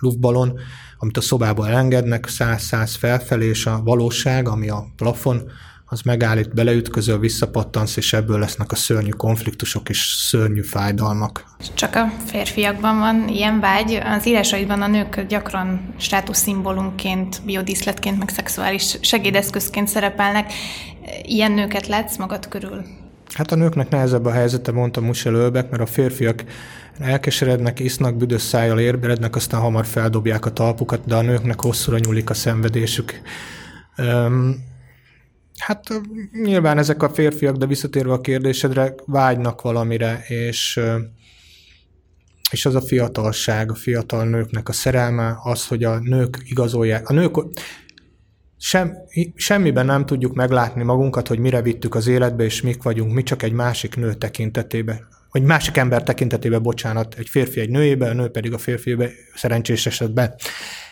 luftballon, 0.00 0.58
amit 0.98 1.16
a 1.16 1.20
szobába 1.20 1.68
elengednek, 1.68 2.28
száz-száz 2.28 2.94
felfelé, 2.94 3.48
és 3.48 3.66
a 3.66 3.80
valóság, 3.82 4.48
ami 4.48 4.68
a 4.68 4.86
plafon, 4.96 5.50
az 5.86 6.00
megállít, 6.02 6.54
beleütközöl, 6.54 7.18
visszapattansz, 7.18 7.96
és 7.96 8.12
ebből 8.12 8.38
lesznek 8.38 8.72
a 8.72 8.74
szörnyű 8.74 9.08
konfliktusok 9.08 9.88
és 9.88 9.98
szörnyű 10.28 10.62
fájdalmak. 10.62 11.44
Csak 11.74 11.94
a 11.96 12.12
férfiakban 12.26 12.98
van 12.98 13.28
ilyen 13.28 13.60
vágy. 13.60 14.00
Az 14.04 14.26
írásaidban 14.26 14.82
a 14.82 14.86
nők 14.86 15.20
gyakran 15.28 15.94
státuszszimbólumként, 15.98 17.42
biodíszletként, 17.44 18.18
meg 18.18 18.28
szexuális 18.28 18.98
segédeszközként 19.00 19.88
szerepelnek. 19.88 20.52
Ilyen 21.22 21.52
nőket 21.52 21.86
látsz 21.86 22.16
magad 22.16 22.48
körül? 22.48 22.84
Hát 23.34 23.52
a 23.52 23.54
nőknek 23.54 23.88
nehezebb 23.88 24.24
a 24.24 24.30
helyzete, 24.30 24.72
mondta 24.72 25.00
Musel 25.00 25.34
Ölbek, 25.34 25.70
mert 25.70 25.82
a 25.82 25.86
férfiak 25.86 26.44
elkeserednek, 26.98 27.80
isznak, 27.80 28.16
büdös 28.16 28.42
szájjal 28.42 28.80
érberednek, 28.80 29.36
aztán 29.36 29.60
hamar 29.60 29.86
feldobják 29.86 30.46
a 30.46 30.52
talpukat, 30.52 31.06
de 31.06 31.14
a 31.14 31.22
nőknek 31.22 31.60
hosszúra 31.60 31.98
nyúlik 31.98 32.30
a 32.30 32.34
szenvedésük. 32.34 33.20
Um, 33.98 34.56
hát 35.58 36.00
nyilván 36.42 36.78
ezek 36.78 37.02
a 37.02 37.10
férfiak, 37.10 37.56
de 37.56 37.66
visszatérve 37.66 38.12
a 38.12 38.20
kérdésedre, 38.20 38.94
vágynak 39.06 39.62
valamire, 39.62 40.24
és 40.28 40.80
és 42.50 42.66
az 42.66 42.74
a 42.74 42.80
fiatalság, 42.80 43.70
a 43.70 43.74
fiatal 43.74 44.24
nőknek 44.24 44.68
a 44.68 44.72
szerelme, 44.72 45.36
az, 45.42 45.66
hogy 45.66 45.84
a 45.84 45.98
nők 45.98 46.38
igazolják. 46.44 47.08
A 47.08 47.12
nők 47.12 47.36
sem, 48.64 48.96
semmiben 49.34 49.86
nem 49.86 50.06
tudjuk 50.06 50.34
meglátni 50.34 50.82
magunkat, 50.82 51.28
hogy 51.28 51.38
mire 51.38 51.62
vittük 51.62 51.94
az 51.94 52.06
életbe, 52.06 52.44
és 52.44 52.62
mik 52.62 52.82
vagyunk, 52.82 53.12
mi 53.12 53.22
csak 53.22 53.42
egy 53.42 53.52
másik 53.52 53.96
nő 53.96 54.14
tekintetében 54.14 55.06
vagy 55.30 55.42
másik 55.42 55.76
ember 55.76 56.02
tekintetében, 56.02 56.62
bocsánat, 56.62 57.14
egy 57.14 57.28
férfi 57.28 57.60
egy 57.60 57.70
nőjébe, 57.70 58.08
a 58.08 58.12
nő 58.12 58.28
pedig 58.28 58.52
a 58.52 58.58
férfiébe 58.58 59.10
szerencsés 59.34 59.86
esetben. 59.86 60.34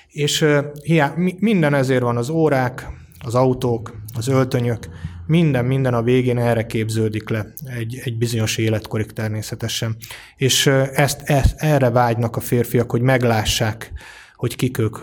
És 0.09 0.47
hiá, 0.83 1.15
minden 1.39 1.75
ezért 1.75 2.03
van 2.03 2.17
az 2.17 2.29
órák, 2.29 2.87
az 3.25 3.35
autók, 3.35 3.97
az 4.15 4.29
öltönyök, 4.29 4.89
minden, 5.27 5.65
minden 5.65 5.95
a 5.95 6.03
végén 6.03 6.39
erre 6.39 6.67
képződik 6.67 7.29
le 7.29 7.47
egy, 7.65 8.01
egy 8.05 8.19
bizonyos 8.19 8.57
életkorig 8.57 9.13
természetesen. 9.13 9.97
És 10.37 10.67
ezt, 10.93 11.23
ezt, 11.25 11.55
erre 11.57 11.91
vágynak 11.91 12.37
a 12.37 12.41
férfiak, 12.41 12.91
hogy 12.91 13.01
meglássák, 13.01 13.93
hogy 14.43 14.57
kik 14.57 14.79
ők 14.79 14.99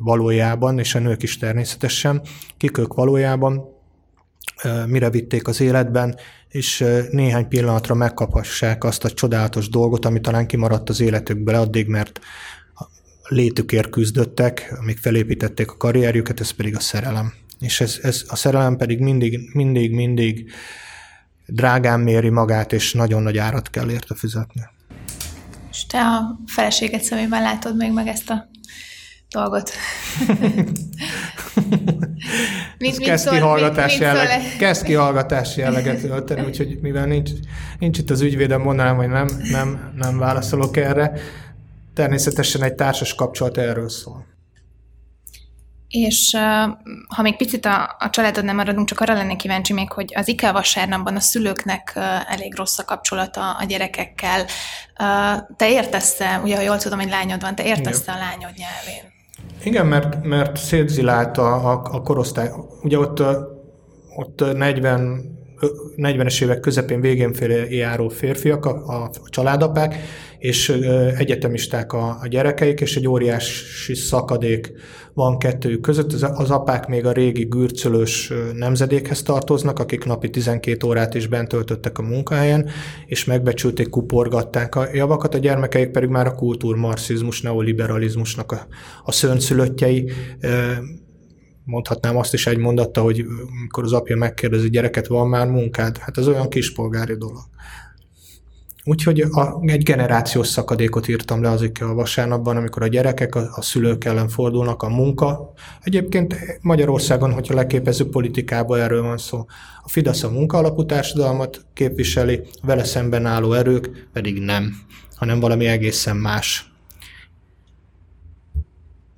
valójában, 0.00 0.78
és 0.78 0.94
a 0.94 0.98
nők 0.98 1.22
is 1.22 1.38
természetesen, 1.38 2.22
kik 2.56 2.78
ők 2.78 2.94
valójában, 2.94 3.64
mire 4.86 5.10
vitték 5.10 5.48
az 5.48 5.60
életben, 5.60 6.16
és 6.48 6.84
néhány 7.10 7.48
pillanatra 7.48 7.94
megkaphassák 7.94 8.84
azt 8.84 9.04
a 9.04 9.10
csodálatos 9.10 9.68
dolgot, 9.68 10.04
ami 10.04 10.20
talán 10.20 10.46
kimaradt 10.46 10.88
az 10.88 11.00
életükből 11.00 11.54
addig, 11.54 11.86
mert 11.86 12.20
létükért 13.28 13.90
küzdöttek, 13.90 14.74
amíg 14.80 14.98
felépítették 14.98 15.70
a 15.70 15.76
karrierjüket, 15.76 16.40
ez 16.40 16.50
pedig 16.50 16.76
a 16.76 16.80
szerelem. 16.80 17.32
És 17.60 17.80
ez, 17.80 17.98
ez 18.02 18.24
a 18.28 18.36
szerelem 18.36 18.76
pedig 18.76 19.00
mindig, 19.00 19.50
mindig, 19.52 19.94
mindig 19.94 20.50
drágán 21.46 22.00
méri 22.00 22.30
magát, 22.30 22.72
és 22.72 22.92
nagyon 22.92 23.22
nagy 23.22 23.38
árat 23.38 23.70
kell 23.70 23.90
érte 23.90 24.14
fizetni. 24.14 24.62
És 25.70 25.86
te 25.86 26.00
a 26.00 26.40
feleséget 26.46 27.02
szemében 27.02 27.42
látod 27.42 27.76
még 27.76 27.92
meg 27.92 28.06
ezt 28.06 28.30
a 28.30 28.48
dolgot? 29.30 29.70
mit 32.78 32.98
kezd, 32.98 33.28
kihallgatás 33.28 33.92
mit, 33.92 34.02
jelleg, 34.02 34.56
kezd 34.58 34.84
kihallgatási 34.84 35.60
jelleget 35.60 36.04
ölteni, 36.04 36.46
úgyhogy 36.46 36.78
mivel 36.80 37.06
nincs, 37.06 37.30
nincs 37.78 37.98
itt 37.98 38.10
az 38.10 38.20
ügyvédem, 38.20 38.60
mondanám, 38.60 38.96
hogy 38.96 39.08
nem, 39.08 39.28
nem, 39.50 39.92
nem 39.96 40.18
válaszolok 40.18 40.76
erre. 40.76 41.12
Természetesen 41.94 42.62
egy 42.62 42.74
társas 42.74 43.14
kapcsolat 43.14 43.58
erről 43.58 43.88
szól. 43.88 44.26
És 45.88 46.36
ha 47.08 47.22
még 47.22 47.36
picit 47.36 47.66
a, 47.66 47.96
a 47.98 48.10
családod 48.10 48.44
nem 48.44 48.56
maradunk, 48.56 48.88
csak 48.88 49.00
arra 49.00 49.14
lennék 49.14 49.36
kíváncsi 49.36 49.72
még, 49.72 49.92
hogy 49.92 50.12
az 50.14 50.28
IKEA 50.28 50.52
vasárnapban 50.52 51.16
a 51.16 51.20
szülőknek 51.20 51.92
elég 52.28 52.56
rossz 52.56 52.78
a 52.78 52.84
kapcsolata 52.84 53.50
a 53.50 53.64
gyerekekkel. 53.64 54.46
Te 55.56 55.70
értesz-e, 55.70 56.40
ugye 56.42 56.56
ha 56.56 56.62
jól 56.62 56.78
tudom, 56.78 56.98
hogy 56.98 57.10
lányod 57.10 57.40
van, 57.40 57.54
te 57.54 57.64
értesz-e 57.64 58.12
a 58.12 58.18
lányod 58.18 58.52
nyelvén? 58.56 59.15
Igen, 59.64 59.86
mert, 59.86 60.24
mert 60.24 60.56
szétzilált 60.56 61.38
a, 61.38 61.70
a, 61.70 61.88
a 61.92 62.02
korosztály. 62.02 62.50
Ugye 62.82 62.98
ott, 62.98 63.22
ott 64.16 64.52
40 64.54 65.34
40-es 65.96 66.42
évek 66.42 66.60
közepén 66.60 67.00
végén 67.00 67.34
járó 67.68 68.08
férfiak, 68.08 68.64
a, 68.64 69.02
a 69.02 69.10
családapák, 69.28 69.94
és 70.38 70.68
egyetemisták 71.16 71.92
a, 71.92 72.18
a 72.22 72.26
gyerekeik, 72.28 72.80
és 72.80 72.96
egy 72.96 73.08
óriási 73.08 73.94
szakadék 73.94 74.72
van 75.14 75.38
kettőjük 75.38 75.80
között. 75.80 76.12
Az, 76.12 76.26
az 76.34 76.50
apák 76.50 76.86
még 76.88 77.06
a 77.06 77.12
régi 77.12 77.44
gürcölős 77.44 78.32
nemzedékhez 78.54 79.22
tartoznak, 79.22 79.78
akik 79.78 80.04
napi 80.04 80.30
12 80.30 80.86
órát 80.86 81.14
is 81.14 81.26
bent 81.26 81.48
töltöttek 81.48 81.98
a 81.98 82.02
munkahelyen, 82.02 82.68
és 83.06 83.24
megbecsülték, 83.24 83.88
kuporgatták 83.88 84.74
a 84.74 84.86
javakat, 84.92 85.34
a 85.34 85.38
gyermekeik 85.38 85.90
pedig 85.90 86.08
már 86.08 86.26
a 86.26 86.34
kultúrmarxizmus, 86.34 87.40
neoliberalizmusnak 87.40 88.52
a, 88.52 88.66
a 89.04 89.12
szörnyszülöttjei, 89.12 90.10
mondhatnám 91.66 92.16
azt 92.16 92.34
is 92.34 92.46
egy 92.46 92.58
mondatta, 92.58 93.00
hogy 93.00 93.24
amikor 93.58 93.84
az 93.84 93.92
apja 93.92 94.16
megkérdezi, 94.16 94.70
gyereket, 94.70 95.06
van 95.06 95.28
már 95.28 95.46
munkád? 95.46 95.98
Hát 95.98 96.18
ez 96.18 96.28
olyan 96.28 96.48
kispolgári 96.48 97.16
dolog. 97.16 97.44
Úgyhogy 98.88 99.20
a, 99.20 99.60
egy 99.64 99.82
generációs 99.82 100.46
szakadékot 100.46 101.08
írtam 101.08 101.42
le 101.42 101.50
azik 101.50 101.82
a 101.82 101.94
vasárnapban, 101.94 102.56
amikor 102.56 102.82
a 102.82 102.86
gyerekek 102.86 103.34
a, 103.34 103.48
a 103.54 103.62
szülők 103.62 104.04
ellen 104.04 104.28
fordulnak, 104.28 104.82
a 104.82 104.88
munka. 104.88 105.52
Egyébként 105.82 106.36
Magyarországon, 106.60 107.32
hogyha 107.32 107.54
leképezzük 107.54 108.10
politikába, 108.10 108.78
erről 108.78 109.02
van 109.02 109.18
szó. 109.18 109.44
A 109.82 109.88
Fidesz 109.88 110.22
a 110.22 110.30
munkaalapú 110.30 110.84
társadalmat 110.84 111.66
képviseli, 111.74 112.40
vele 112.62 112.84
szemben 112.84 113.26
álló 113.26 113.52
erők 113.52 114.08
pedig 114.12 114.38
nem, 114.38 114.74
hanem 115.16 115.40
valami 115.40 115.66
egészen 115.66 116.16
más. 116.16 116.75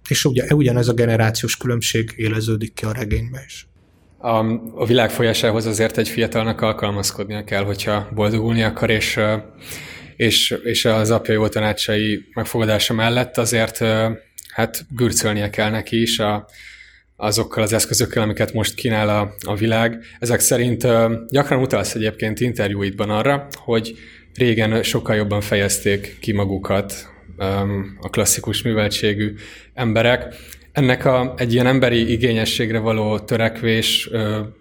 És 0.08 0.24
ugye, 0.24 0.54
ugyanez 0.54 0.88
a 0.88 0.92
generációs 0.92 1.56
különbség 1.56 2.12
éleződik 2.16 2.74
ki 2.74 2.84
a 2.84 2.92
regényben 2.92 3.42
is. 3.46 3.66
a, 4.18 4.36
a 4.74 4.86
világ 4.86 5.10
folyásához 5.10 5.66
azért 5.66 5.98
egy 5.98 6.08
fiatalnak 6.08 6.60
alkalmazkodnia 6.60 7.44
kell, 7.44 7.64
hogyha 7.64 8.08
boldogulni 8.14 8.62
akar, 8.62 8.90
és, 8.90 9.20
és, 10.16 10.50
és 10.64 10.84
az 10.84 11.10
apja 11.10 11.34
jó 11.34 11.48
tanácsai 11.48 12.24
megfogadása 12.34 12.94
mellett 12.94 13.36
azért 13.36 13.78
hát 14.48 14.86
gürcölnie 14.90 15.50
kell 15.50 15.70
neki 15.70 16.00
is 16.00 16.18
a, 16.18 16.48
azokkal 17.16 17.62
az 17.62 17.72
eszközökkel, 17.72 18.22
amiket 18.22 18.52
most 18.52 18.74
kínál 18.74 19.08
a, 19.08 19.34
a 19.46 19.54
világ. 19.54 20.04
Ezek 20.18 20.40
szerint 20.40 20.86
gyakran 21.28 21.60
utalsz 21.60 21.94
egyébként 21.94 22.40
interjúidban 22.40 23.10
arra, 23.10 23.46
hogy 23.54 23.94
régen 24.34 24.82
sokkal 24.82 25.16
jobban 25.16 25.40
fejezték 25.40 26.16
ki 26.20 26.32
magukat 26.32 27.08
a 28.00 28.08
klasszikus 28.10 28.62
műveltségű 28.62 29.34
emberek. 29.74 30.34
Ennek 30.72 31.04
a, 31.04 31.34
egy 31.36 31.52
ilyen 31.52 31.66
emberi 31.66 32.12
igényességre 32.12 32.78
való 32.78 33.18
törekvés 33.18 34.10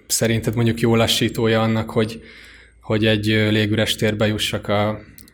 szerinted 0.07 0.55
mondjuk 0.55 0.79
jó 0.79 0.95
lassítója 0.95 1.61
annak, 1.61 1.89
hogy, 1.89 2.21
hogy 2.81 3.05
egy 3.05 3.25
légüres 3.25 3.95
térbe 3.95 4.27
jussak 4.27 4.67
a, 4.67 4.89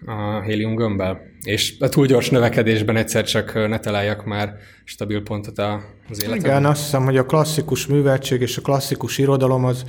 a 0.06 0.42
hélium 0.46 0.76
gömbbel? 0.76 1.22
És 1.44 1.74
a 1.80 1.90
túl 1.90 2.06
gyors 2.06 2.30
növekedésben 2.30 2.96
egyszer 2.96 3.24
csak 3.24 3.54
ne 3.54 3.80
találjak 3.80 4.26
már 4.26 4.54
stabil 4.84 5.24
pontot 5.24 5.60
az 5.60 6.24
életemben. 6.24 6.52
Igen, 6.52 6.66
azt 6.66 6.82
hiszem, 6.82 7.04
hogy 7.04 7.18
a 7.18 7.26
klasszikus 7.26 7.88
műveltség 7.88 8.42
és 8.42 8.58
a 8.58 8.62
klasszikus 8.62 9.18
irodalom 9.18 9.66
az 9.66 9.84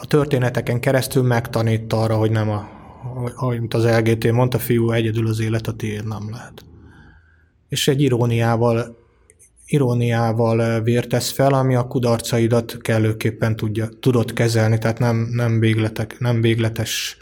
a 0.00 0.06
történeteken 0.06 0.80
keresztül 0.80 1.22
megtanít 1.22 1.92
arra, 1.92 2.16
hogy 2.16 2.30
nem 2.30 2.50
a, 2.50 2.68
ahogy 3.36 3.60
az 3.68 3.84
LGT 3.84 4.32
mondta, 4.32 4.58
fiú, 4.58 4.90
egyedül 4.90 5.26
az 5.26 5.40
élet 5.40 5.66
a 5.66 5.72
tiéd 5.72 6.06
nem 6.06 6.30
lehet. 6.30 6.64
És 7.70 7.88
egy 7.88 8.02
iróniával 8.02 8.98
iróniával 9.66 10.82
vértesz 10.82 11.30
fel, 11.30 11.54
ami 11.54 11.74
a 11.74 11.86
kudarcaidat 11.86 12.76
kellőképpen 12.80 13.56
tudja, 13.56 13.88
tudod 14.00 14.32
kezelni, 14.32 14.78
tehát 14.78 14.98
nem, 14.98 15.28
nem, 15.32 15.60
végletek, 15.60 16.18
nem 16.18 16.40
végletes 16.40 17.16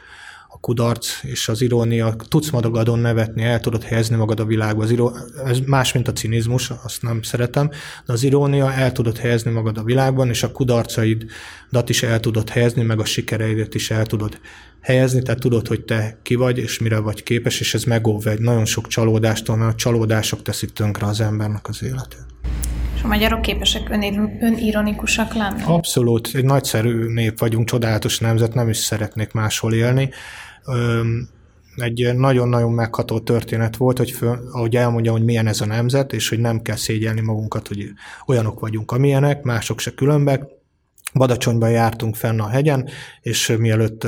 a 0.50 0.58
kudarc 0.60 1.22
és 1.22 1.48
az 1.48 1.62
irónia. 1.62 2.16
Tudsz 2.28 2.50
madagadon 2.50 2.98
nevetni, 2.98 3.42
el 3.42 3.60
tudod 3.60 3.82
helyezni 3.82 4.16
magad 4.16 4.40
a 4.40 4.44
világba. 4.44 4.82
Az 4.82 4.90
iró, 4.90 5.16
ez 5.44 5.58
más, 5.58 5.92
mint 5.92 6.08
a 6.08 6.12
cinizmus, 6.12 6.70
azt 6.84 7.02
nem 7.02 7.22
szeretem, 7.22 7.70
de 8.06 8.12
az 8.12 8.22
irónia 8.22 8.72
el 8.72 8.92
tudod 8.92 9.18
helyezni 9.18 9.50
magad 9.50 9.78
a 9.78 9.82
világban, 9.82 10.28
és 10.28 10.42
a 10.42 10.52
kudarcaidat 10.52 11.88
is 11.88 12.02
el 12.02 12.20
tudod 12.20 12.48
helyezni, 12.48 12.82
meg 12.82 13.00
a 13.00 13.04
sikereidet 13.04 13.74
is 13.74 13.90
el 13.90 14.06
tudod 14.06 14.38
helyezni, 14.80 15.22
tehát 15.22 15.40
tudod, 15.40 15.68
hogy 15.68 15.84
te 15.84 16.18
ki 16.22 16.34
vagy, 16.34 16.58
és 16.58 16.78
mire 16.78 16.98
vagy 16.98 17.22
képes, 17.22 17.60
és 17.60 17.74
ez 17.74 17.84
megóv 17.84 18.26
egy 18.26 18.40
nagyon 18.40 18.64
sok 18.64 18.86
csalódástól, 18.86 19.56
mert 19.56 19.72
a 19.72 19.76
csalódások 19.76 20.42
teszik 20.42 20.72
tönkre 20.72 21.06
az 21.06 21.20
embernek 21.20 21.68
az 21.68 21.82
életét. 21.82 22.26
És 22.98 23.04
a 23.04 23.06
magyarok 23.06 23.42
képesek 23.42 23.88
ön, 23.90 24.38
önironikusak 24.40 25.34
lenni? 25.34 25.62
Abszolút, 25.64 26.30
egy 26.32 26.44
nagyszerű 26.44 27.12
nép 27.12 27.38
vagyunk, 27.38 27.68
csodálatos 27.68 28.18
nemzet, 28.18 28.54
nem 28.54 28.68
is 28.68 28.76
szeretnék 28.76 29.32
máshol 29.32 29.74
élni. 29.74 30.10
Egy 31.76 32.10
nagyon-nagyon 32.14 32.72
megható 32.72 33.18
történet 33.18 33.76
volt, 33.76 33.98
hogy 33.98 34.10
föl, 34.10 34.48
ahogy 34.52 34.76
elmondja, 34.76 35.12
hogy 35.12 35.24
milyen 35.24 35.46
ez 35.46 35.60
a 35.60 35.66
nemzet, 35.66 36.12
és 36.12 36.28
hogy 36.28 36.38
nem 36.38 36.62
kell 36.62 36.76
szégyelni 36.76 37.20
magunkat, 37.20 37.68
hogy 37.68 37.90
olyanok 38.26 38.60
vagyunk, 38.60 38.92
amilyenek, 38.92 39.42
mások 39.42 39.80
se 39.80 39.90
különbek. 39.90 40.42
Badacsonyban 41.14 41.70
jártunk 41.70 42.16
fenn 42.16 42.40
a 42.40 42.48
hegyen, 42.48 42.88
és 43.20 43.54
mielőtt 43.58 44.06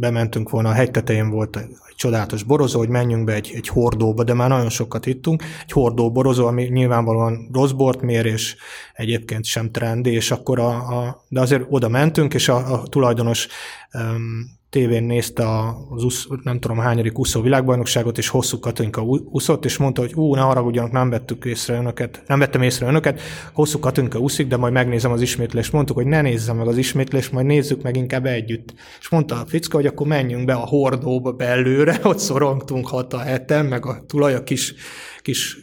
bementünk 0.00 0.50
volna, 0.50 0.68
a 0.68 0.72
hegy 0.72 0.90
tetején 0.90 1.30
volt 1.30 1.56
egy 1.56 1.94
csodálatos 1.96 2.42
borozó, 2.42 2.78
hogy 2.78 2.88
menjünk 2.88 3.24
be 3.24 3.34
egy, 3.34 3.52
egy 3.54 3.68
hordóba, 3.68 4.24
de 4.24 4.34
már 4.34 4.48
nagyon 4.48 4.70
sokat 4.70 5.06
ittunk. 5.06 5.42
Egy 5.62 5.72
hordó 5.72 6.12
borozó, 6.12 6.46
ami 6.46 6.62
nyilvánvalóan 6.62 7.48
rossz 7.52 7.70
bort 7.70 8.02
mér, 8.02 8.26
és 8.26 8.56
egyébként 8.94 9.44
sem 9.44 9.70
trendi, 9.70 10.10
és 10.10 10.30
akkor 10.30 10.58
a, 10.58 10.68
a 10.68 11.24
de 11.28 11.40
azért 11.40 11.64
oda 11.68 11.88
mentünk, 11.88 12.34
és 12.34 12.48
a, 12.48 12.72
a 12.72 12.82
tulajdonos 12.82 13.48
um, 13.92 14.60
tévén 14.72 15.02
nézte 15.02 15.44
az 15.90 16.04
usz, 16.04 16.26
nem 16.42 16.60
tudom 16.60 16.78
hányadik 16.78 17.18
úszó 17.18 17.40
világbajnokságot, 17.40 18.18
és 18.18 18.28
hosszú 18.28 18.58
Katinka 18.58 19.02
úszott, 19.30 19.64
és 19.64 19.76
mondta, 19.76 20.00
hogy 20.00 20.12
ú, 20.14 20.34
ne 20.34 20.40
haragudjanak, 20.40 20.92
nem 20.92 21.10
vettük 21.10 21.44
észre 21.44 21.74
önöket, 21.74 22.22
nem 22.26 22.38
vettem 22.38 22.62
észre 22.62 22.86
önöket, 22.86 23.20
hosszú 23.52 23.78
Katinka 23.78 24.18
úszik, 24.18 24.46
de 24.46 24.56
majd 24.56 24.72
megnézem 24.72 25.12
az 25.12 25.20
ismétlést. 25.20 25.72
Mondtuk, 25.72 25.96
hogy 25.96 26.06
ne 26.06 26.20
nézzem 26.20 26.56
meg 26.56 26.66
az 26.66 26.76
ismétlést, 26.76 27.32
majd 27.32 27.46
nézzük 27.46 27.82
meg 27.82 27.96
inkább 27.96 28.26
együtt. 28.26 28.74
És 29.00 29.08
mondta 29.08 29.40
a 29.40 29.46
ficka, 29.46 29.76
hogy 29.76 29.86
akkor 29.86 30.06
menjünk 30.06 30.44
be 30.44 30.54
a 30.54 30.66
hordóba 30.66 31.32
belőle, 31.32 31.98
ott 32.10 32.18
szorongtunk 32.18 32.88
hat 32.88 33.12
a 33.12 33.18
heten, 33.18 33.66
meg 33.66 33.86
a 33.86 34.04
tulaj 34.06 34.34
a 34.34 34.42
kis, 34.42 34.74
kis 35.22 35.56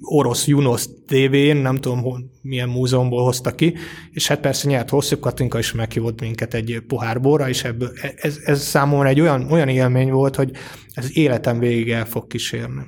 orosz 0.00 0.46
Junos 0.46 0.84
tévén, 1.06 1.56
nem 1.56 1.76
tudom, 1.76 2.30
milyen 2.42 2.68
múzeumból 2.68 3.24
hozta 3.24 3.54
ki, 3.54 3.74
és 4.10 4.26
hát 4.26 4.40
persze 4.40 4.68
nyert 4.68 4.88
hosszú 4.88 5.18
Katinka 5.18 5.58
is 5.58 5.72
meghívott 5.72 6.20
minket 6.20 6.54
egy 6.54 6.82
pohár 6.86 7.20
borra, 7.20 7.48
és 7.48 7.64
ebből, 7.64 7.92
ez, 8.16 8.38
ez 8.44 8.62
számomra 8.62 9.08
egy 9.08 9.20
olyan, 9.20 9.50
olyan 9.50 9.68
élmény 9.68 10.10
volt, 10.10 10.36
hogy 10.36 10.50
ez 10.92 11.16
életem 11.16 11.58
végig 11.58 11.90
el 11.90 12.04
fog 12.04 12.26
kísérni. 12.26 12.82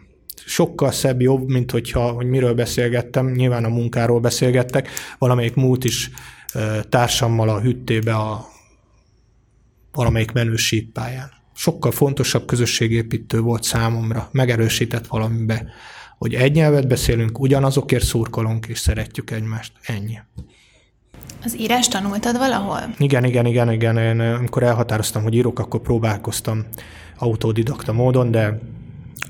Sokkal 0.45 0.93
szebb, 0.93 1.21
jobb, 1.21 1.49
mint 1.49 1.71
hogyha, 1.71 2.11
hogy 2.11 2.27
miről 2.27 2.55
beszélgettem, 2.55 3.31
nyilván 3.31 3.65
a 3.65 3.69
munkáról 3.69 4.21
beszélgettek, 4.21 4.89
valamelyik 5.19 5.55
múlt 5.55 5.85
is 5.85 6.11
társammal 6.89 7.49
a 7.49 7.61
hüttébe 7.61 8.15
a 8.15 8.47
valamelyik 9.93 10.33
menő 10.33 10.57
síppályán. 10.57 11.31
Sokkal 11.55 11.91
fontosabb 11.91 12.47
közösségépítő 12.47 13.41
volt 13.41 13.63
számomra, 13.63 14.29
megerősített 14.33 15.07
valamibe 15.07 15.73
hogy 16.23 16.35
egy 16.35 16.55
nyelvet 16.55 16.89
beszélünk, 16.89 17.39
ugyanazokért 17.39 18.05
szurkolunk, 18.05 18.67
és 18.67 18.79
szeretjük 18.79 19.31
egymást. 19.31 19.73
Ennyi. 19.83 20.19
Az 21.45 21.59
írás 21.59 21.89
tanultad 21.89 22.39
valahol? 22.39 22.95
Igen, 22.99 23.25
igen, 23.25 23.47
igen, 23.47 23.73
igen. 23.73 23.97
Én 23.99 24.21
amikor 24.21 24.63
elhatároztam, 24.63 25.23
hogy 25.23 25.35
írok, 25.35 25.59
akkor 25.59 25.81
próbálkoztam 25.81 26.67
autodidakta 27.19 27.93
módon, 27.93 28.31
de 28.31 28.59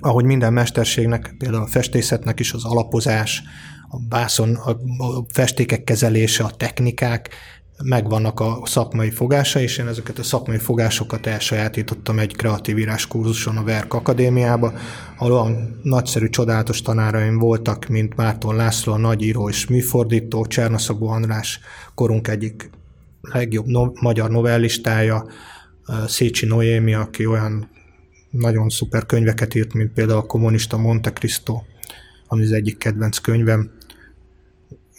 ahogy 0.00 0.24
minden 0.24 0.52
mesterségnek, 0.52 1.34
például 1.38 1.62
a 1.62 1.66
festészetnek 1.66 2.40
is 2.40 2.52
az 2.52 2.64
alapozás, 2.64 3.42
a 3.88 3.98
bászon, 4.08 4.54
a, 4.54 4.70
a 5.04 5.24
festékek 5.28 5.84
kezelése, 5.84 6.44
a 6.44 6.50
technikák, 6.50 7.34
megvannak 7.82 8.40
a 8.40 8.60
szakmai 8.64 9.10
fogása, 9.10 9.60
és 9.60 9.78
én 9.78 9.86
ezeket 9.86 10.18
a 10.18 10.22
szakmai 10.22 10.58
fogásokat 10.58 11.26
elsajátítottam 11.26 12.18
egy 12.18 12.36
kreatív 12.36 12.78
írás 12.78 13.08
a 13.56 13.62
Verk 13.64 13.94
Akadémiába, 13.94 14.72
ahol 15.18 15.32
olyan 15.32 15.80
nagyszerű, 15.82 16.28
csodálatos 16.28 16.82
tanáraim 16.82 17.38
voltak, 17.38 17.86
mint 17.86 18.16
Márton 18.16 18.56
László, 18.56 18.92
a 18.92 18.98
nagyíró 18.98 19.48
és 19.48 19.66
műfordító, 19.66 20.46
Csernaszabó 20.46 21.08
András, 21.08 21.60
korunk 21.94 22.28
egyik 22.28 22.70
legjobb 23.20 23.66
no- 23.66 24.00
magyar 24.00 24.30
novellistája, 24.30 25.26
Szécsi 26.06 26.46
Noémi, 26.46 26.94
aki 26.94 27.26
olyan 27.26 27.70
nagyon 28.30 28.68
szuper 28.68 29.06
könyveket 29.06 29.54
írt, 29.54 29.72
mint 29.74 29.92
például 29.92 30.18
a 30.18 30.26
Kommunista 30.26 30.76
Monte 30.76 31.12
Cristo, 31.12 31.62
ami 32.26 32.42
az 32.42 32.52
egyik 32.52 32.78
kedvenc 32.78 33.18
könyvem. 33.18 33.70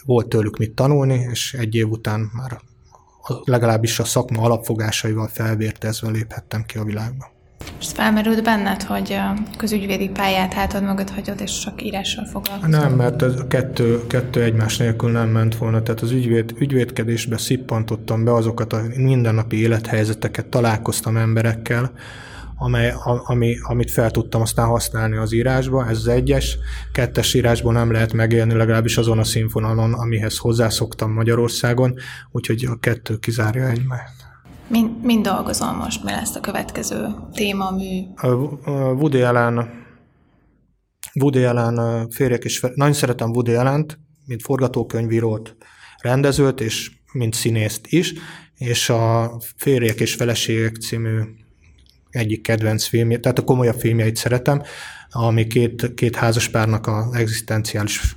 Volt 0.06 0.28
tőlük 0.28 0.58
mit 0.58 0.76
tanulni, 0.76 1.28
és 1.32 1.54
egy 1.54 1.76
év 1.76 1.89
után 1.89 2.30
már 2.34 2.62
legalábbis 3.43 3.99
a 3.99 4.03
szakma 4.03 4.41
alapfogásaival 4.41 5.27
felvértezve 5.27 6.09
léphettem 6.09 6.63
ki 6.65 6.77
a 6.77 6.83
világba. 6.83 7.31
És 7.79 7.88
felmerült 7.93 8.43
benned, 8.43 8.83
hogy 8.83 9.13
a 9.13 9.33
közügyvédi 9.57 10.09
pályát 10.09 10.53
hátad 10.53 10.83
mögött 10.83 11.09
hagyod, 11.09 11.41
és 11.41 11.59
csak 11.59 11.83
írással 11.83 12.25
foglalkozol? 12.25 12.79
Nem, 12.79 12.93
mert 12.93 13.21
a 13.21 13.47
kettő, 13.47 14.07
kettő 14.07 14.43
egymás 14.43 14.77
nélkül 14.77 15.12
nem 15.12 15.29
ment 15.29 15.57
volna. 15.57 15.83
Tehát 15.83 16.01
az 16.01 16.12
ügyvéd, 16.12 16.53
ügyvédkedésbe 16.57 17.38
szippantottam 17.38 18.23
be 18.23 18.33
azokat 18.33 18.73
a 18.73 18.81
mindennapi 18.95 19.57
élethelyzeteket, 19.62 20.45
találkoztam 20.45 21.17
emberekkel, 21.17 21.91
amely, 22.63 22.93
ami, 23.04 23.56
amit 23.62 23.91
fel 23.91 24.12
tudtam 24.12 24.41
aztán 24.41 24.67
használni 24.67 25.15
az 25.15 25.34
írásba, 25.34 25.88
ez 25.88 25.97
az 25.97 26.08
egyes, 26.08 26.58
kettes 26.91 27.34
írásban 27.34 27.73
nem 27.73 27.91
lehet 27.91 28.13
megélni 28.13 28.54
legalábbis 28.54 28.97
azon 28.97 29.19
a 29.19 29.23
színfonalon, 29.23 29.93
amihez 29.93 30.38
hozzászoktam 30.38 31.12
Magyarországon, 31.12 31.95
úgyhogy 32.32 32.65
a 32.65 32.76
kettő 32.80 33.17
kizárja 33.17 33.67
egymást. 33.67 34.13
Mind, 34.67 35.04
mind 35.04 35.26
dolgozol 35.26 35.71
most? 35.71 36.04
Mi 36.04 36.12
lesz 36.12 36.36
a 36.36 36.39
következő 36.39 37.08
téma, 37.34 37.71
mű? 37.71 38.02
A 38.15 38.28
Woody 38.93 39.21
Allen, 39.21 39.69
Woody 41.19 41.43
Allen 41.43 42.10
férjek 42.10 42.43
és 42.43 42.65
nagyon 42.76 42.93
szeretem 42.93 43.30
Woody 43.30 43.54
allen 43.54 43.86
mint 44.26 44.41
forgatókönyvírót, 44.41 45.56
rendezőt, 45.97 46.62
és 46.62 46.91
mint 47.12 47.34
színészt 47.34 47.88
is, 47.88 48.13
és 48.58 48.89
a 48.89 49.32
Férjek 49.56 49.99
és 49.99 50.13
feleségek 50.15 50.76
című 50.76 51.19
egyik 52.13 52.41
kedvenc 52.41 52.86
filmje, 52.86 53.19
tehát 53.19 53.39
a 53.39 53.43
komolyabb 53.43 53.80
filmjeit 53.80 54.15
szeretem, 54.15 54.62
ami 55.10 55.47
két, 55.47 55.93
két 55.93 56.15
házaspárnak 56.15 56.88
a 56.88 57.10
egzisztenciális 57.13 58.15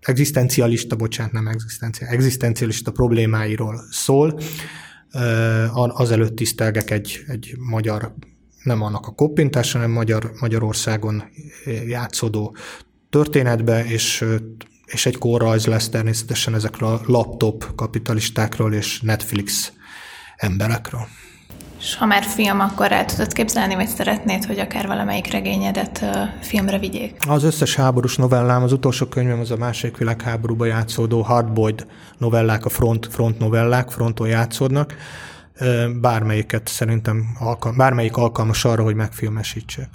egzisztencialista, 0.00 0.96
bocsánat, 0.96 1.32
nem 1.32 1.46
egzisztencia, 1.46 2.06
egzisztencialista 2.06 2.90
problémáiról 2.90 3.80
szól. 3.90 4.40
Azelőtt 5.74 6.36
tisztelgek 6.36 6.90
egy, 6.90 7.24
egy 7.26 7.54
magyar, 7.58 8.14
nem 8.62 8.82
annak 8.82 9.06
a 9.06 9.12
koppintása, 9.12 9.78
hanem 9.78 9.92
Magyar, 9.92 10.32
Magyarországon 10.40 11.24
játszódó 11.86 12.56
történetbe, 13.10 13.84
és 13.84 14.24
és 14.86 15.06
egy 15.06 15.18
korrajz 15.18 15.66
lesz 15.66 15.88
természetesen 15.88 16.54
ezekről 16.54 16.88
a 16.88 17.00
laptop 17.06 17.74
kapitalistákról 17.74 18.74
és 18.74 19.00
Netflix 19.00 19.72
emberekről. 20.36 21.06
És 21.78 21.96
ha 21.96 22.06
már 22.06 22.22
film, 22.22 22.60
akkor 22.60 22.92
el 22.92 23.04
tudod 23.04 23.32
képzelni, 23.32 23.74
vagy 23.74 23.88
szeretnéd, 23.88 24.44
hogy 24.44 24.58
akár 24.58 24.86
valamelyik 24.86 25.30
regényedet 25.30 26.04
filmre 26.40 26.78
vigyék? 26.78 27.16
Az 27.28 27.42
összes 27.42 27.74
háborús 27.74 28.16
novellám, 28.16 28.62
az 28.62 28.72
utolsó 28.72 29.06
könyvem 29.06 29.40
az 29.40 29.50
a 29.50 29.56
második 29.56 29.96
világháborúban 29.96 30.68
játszódó 30.68 31.22
hardboiled 31.22 31.86
novellák, 32.18 32.64
a 32.64 32.68
front, 32.68 33.06
front 33.06 33.38
novellák, 33.38 33.90
fronton 33.90 34.28
játszódnak. 34.28 34.94
Bármelyiket 36.00 36.68
szerintem, 36.68 37.36
alkal, 37.38 37.72
bármelyik 37.72 38.16
alkalmas 38.16 38.64
arra, 38.64 38.82
hogy 38.82 38.94
megfilmesítsék. 38.94 39.88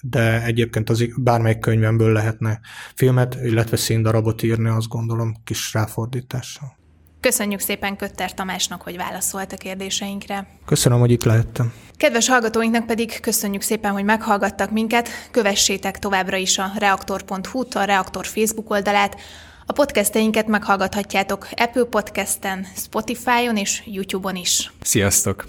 De 0.00 0.44
egyébként 0.44 0.90
az 0.90 1.04
bármelyik 1.16 1.58
könyvemből 1.58 2.12
lehetne 2.12 2.60
filmet, 2.94 3.38
illetve 3.42 3.76
színdarabot 3.76 4.42
írni, 4.42 4.68
azt 4.68 4.88
gondolom, 4.88 5.36
kis 5.44 5.72
ráfordítással. 5.72 6.77
Köszönjük 7.20 7.60
szépen 7.60 7.96
Kötter 7.96 8.34
Tamásnak, 8.34 8.82
hogy 8.82 8.96
válaszolt 8.96 9.52
a 9.52 9.56
kérdéseinkre. 9.56 10.46
Köszönöm, 10.64 10.98
hogy 10.98 11.10
itt 11.10 11.24
lehettem. 11.24 11.72
Kedves 11.96 12.28
hallgatóinknak 12.28 12.86
pedig 12.86 13.20
köszönjük 13.20 13.62
szépen, 13.62 13.92
hogy 13.92 14.04
meghallgattak 14.04 14.70
minket. 14.70 15.08
Kövessétek 15.30 15.98
továbbra 15.98 16.36
is 16.36 16.58
a 16.58 16.70
reaktor.hu-t, 16.78 17.74
a 17.74 17.84
Reaktor 17.84 18.26
Facebook 18.26 18.70
oldalát. 18.70 19.16
A 19.66 19.72
podcasteinket 19.72 20.46
meghallgathatjátok 20.46 21.48
Apple 21.56 21.84
Podcasten, 21.84 22.66
Spotify-on 22.76 23.56
és 23.56 23.82
YouTube-on 23.86 24.36
is. 24.36 24.72
Sziasztok! 24.80 25.48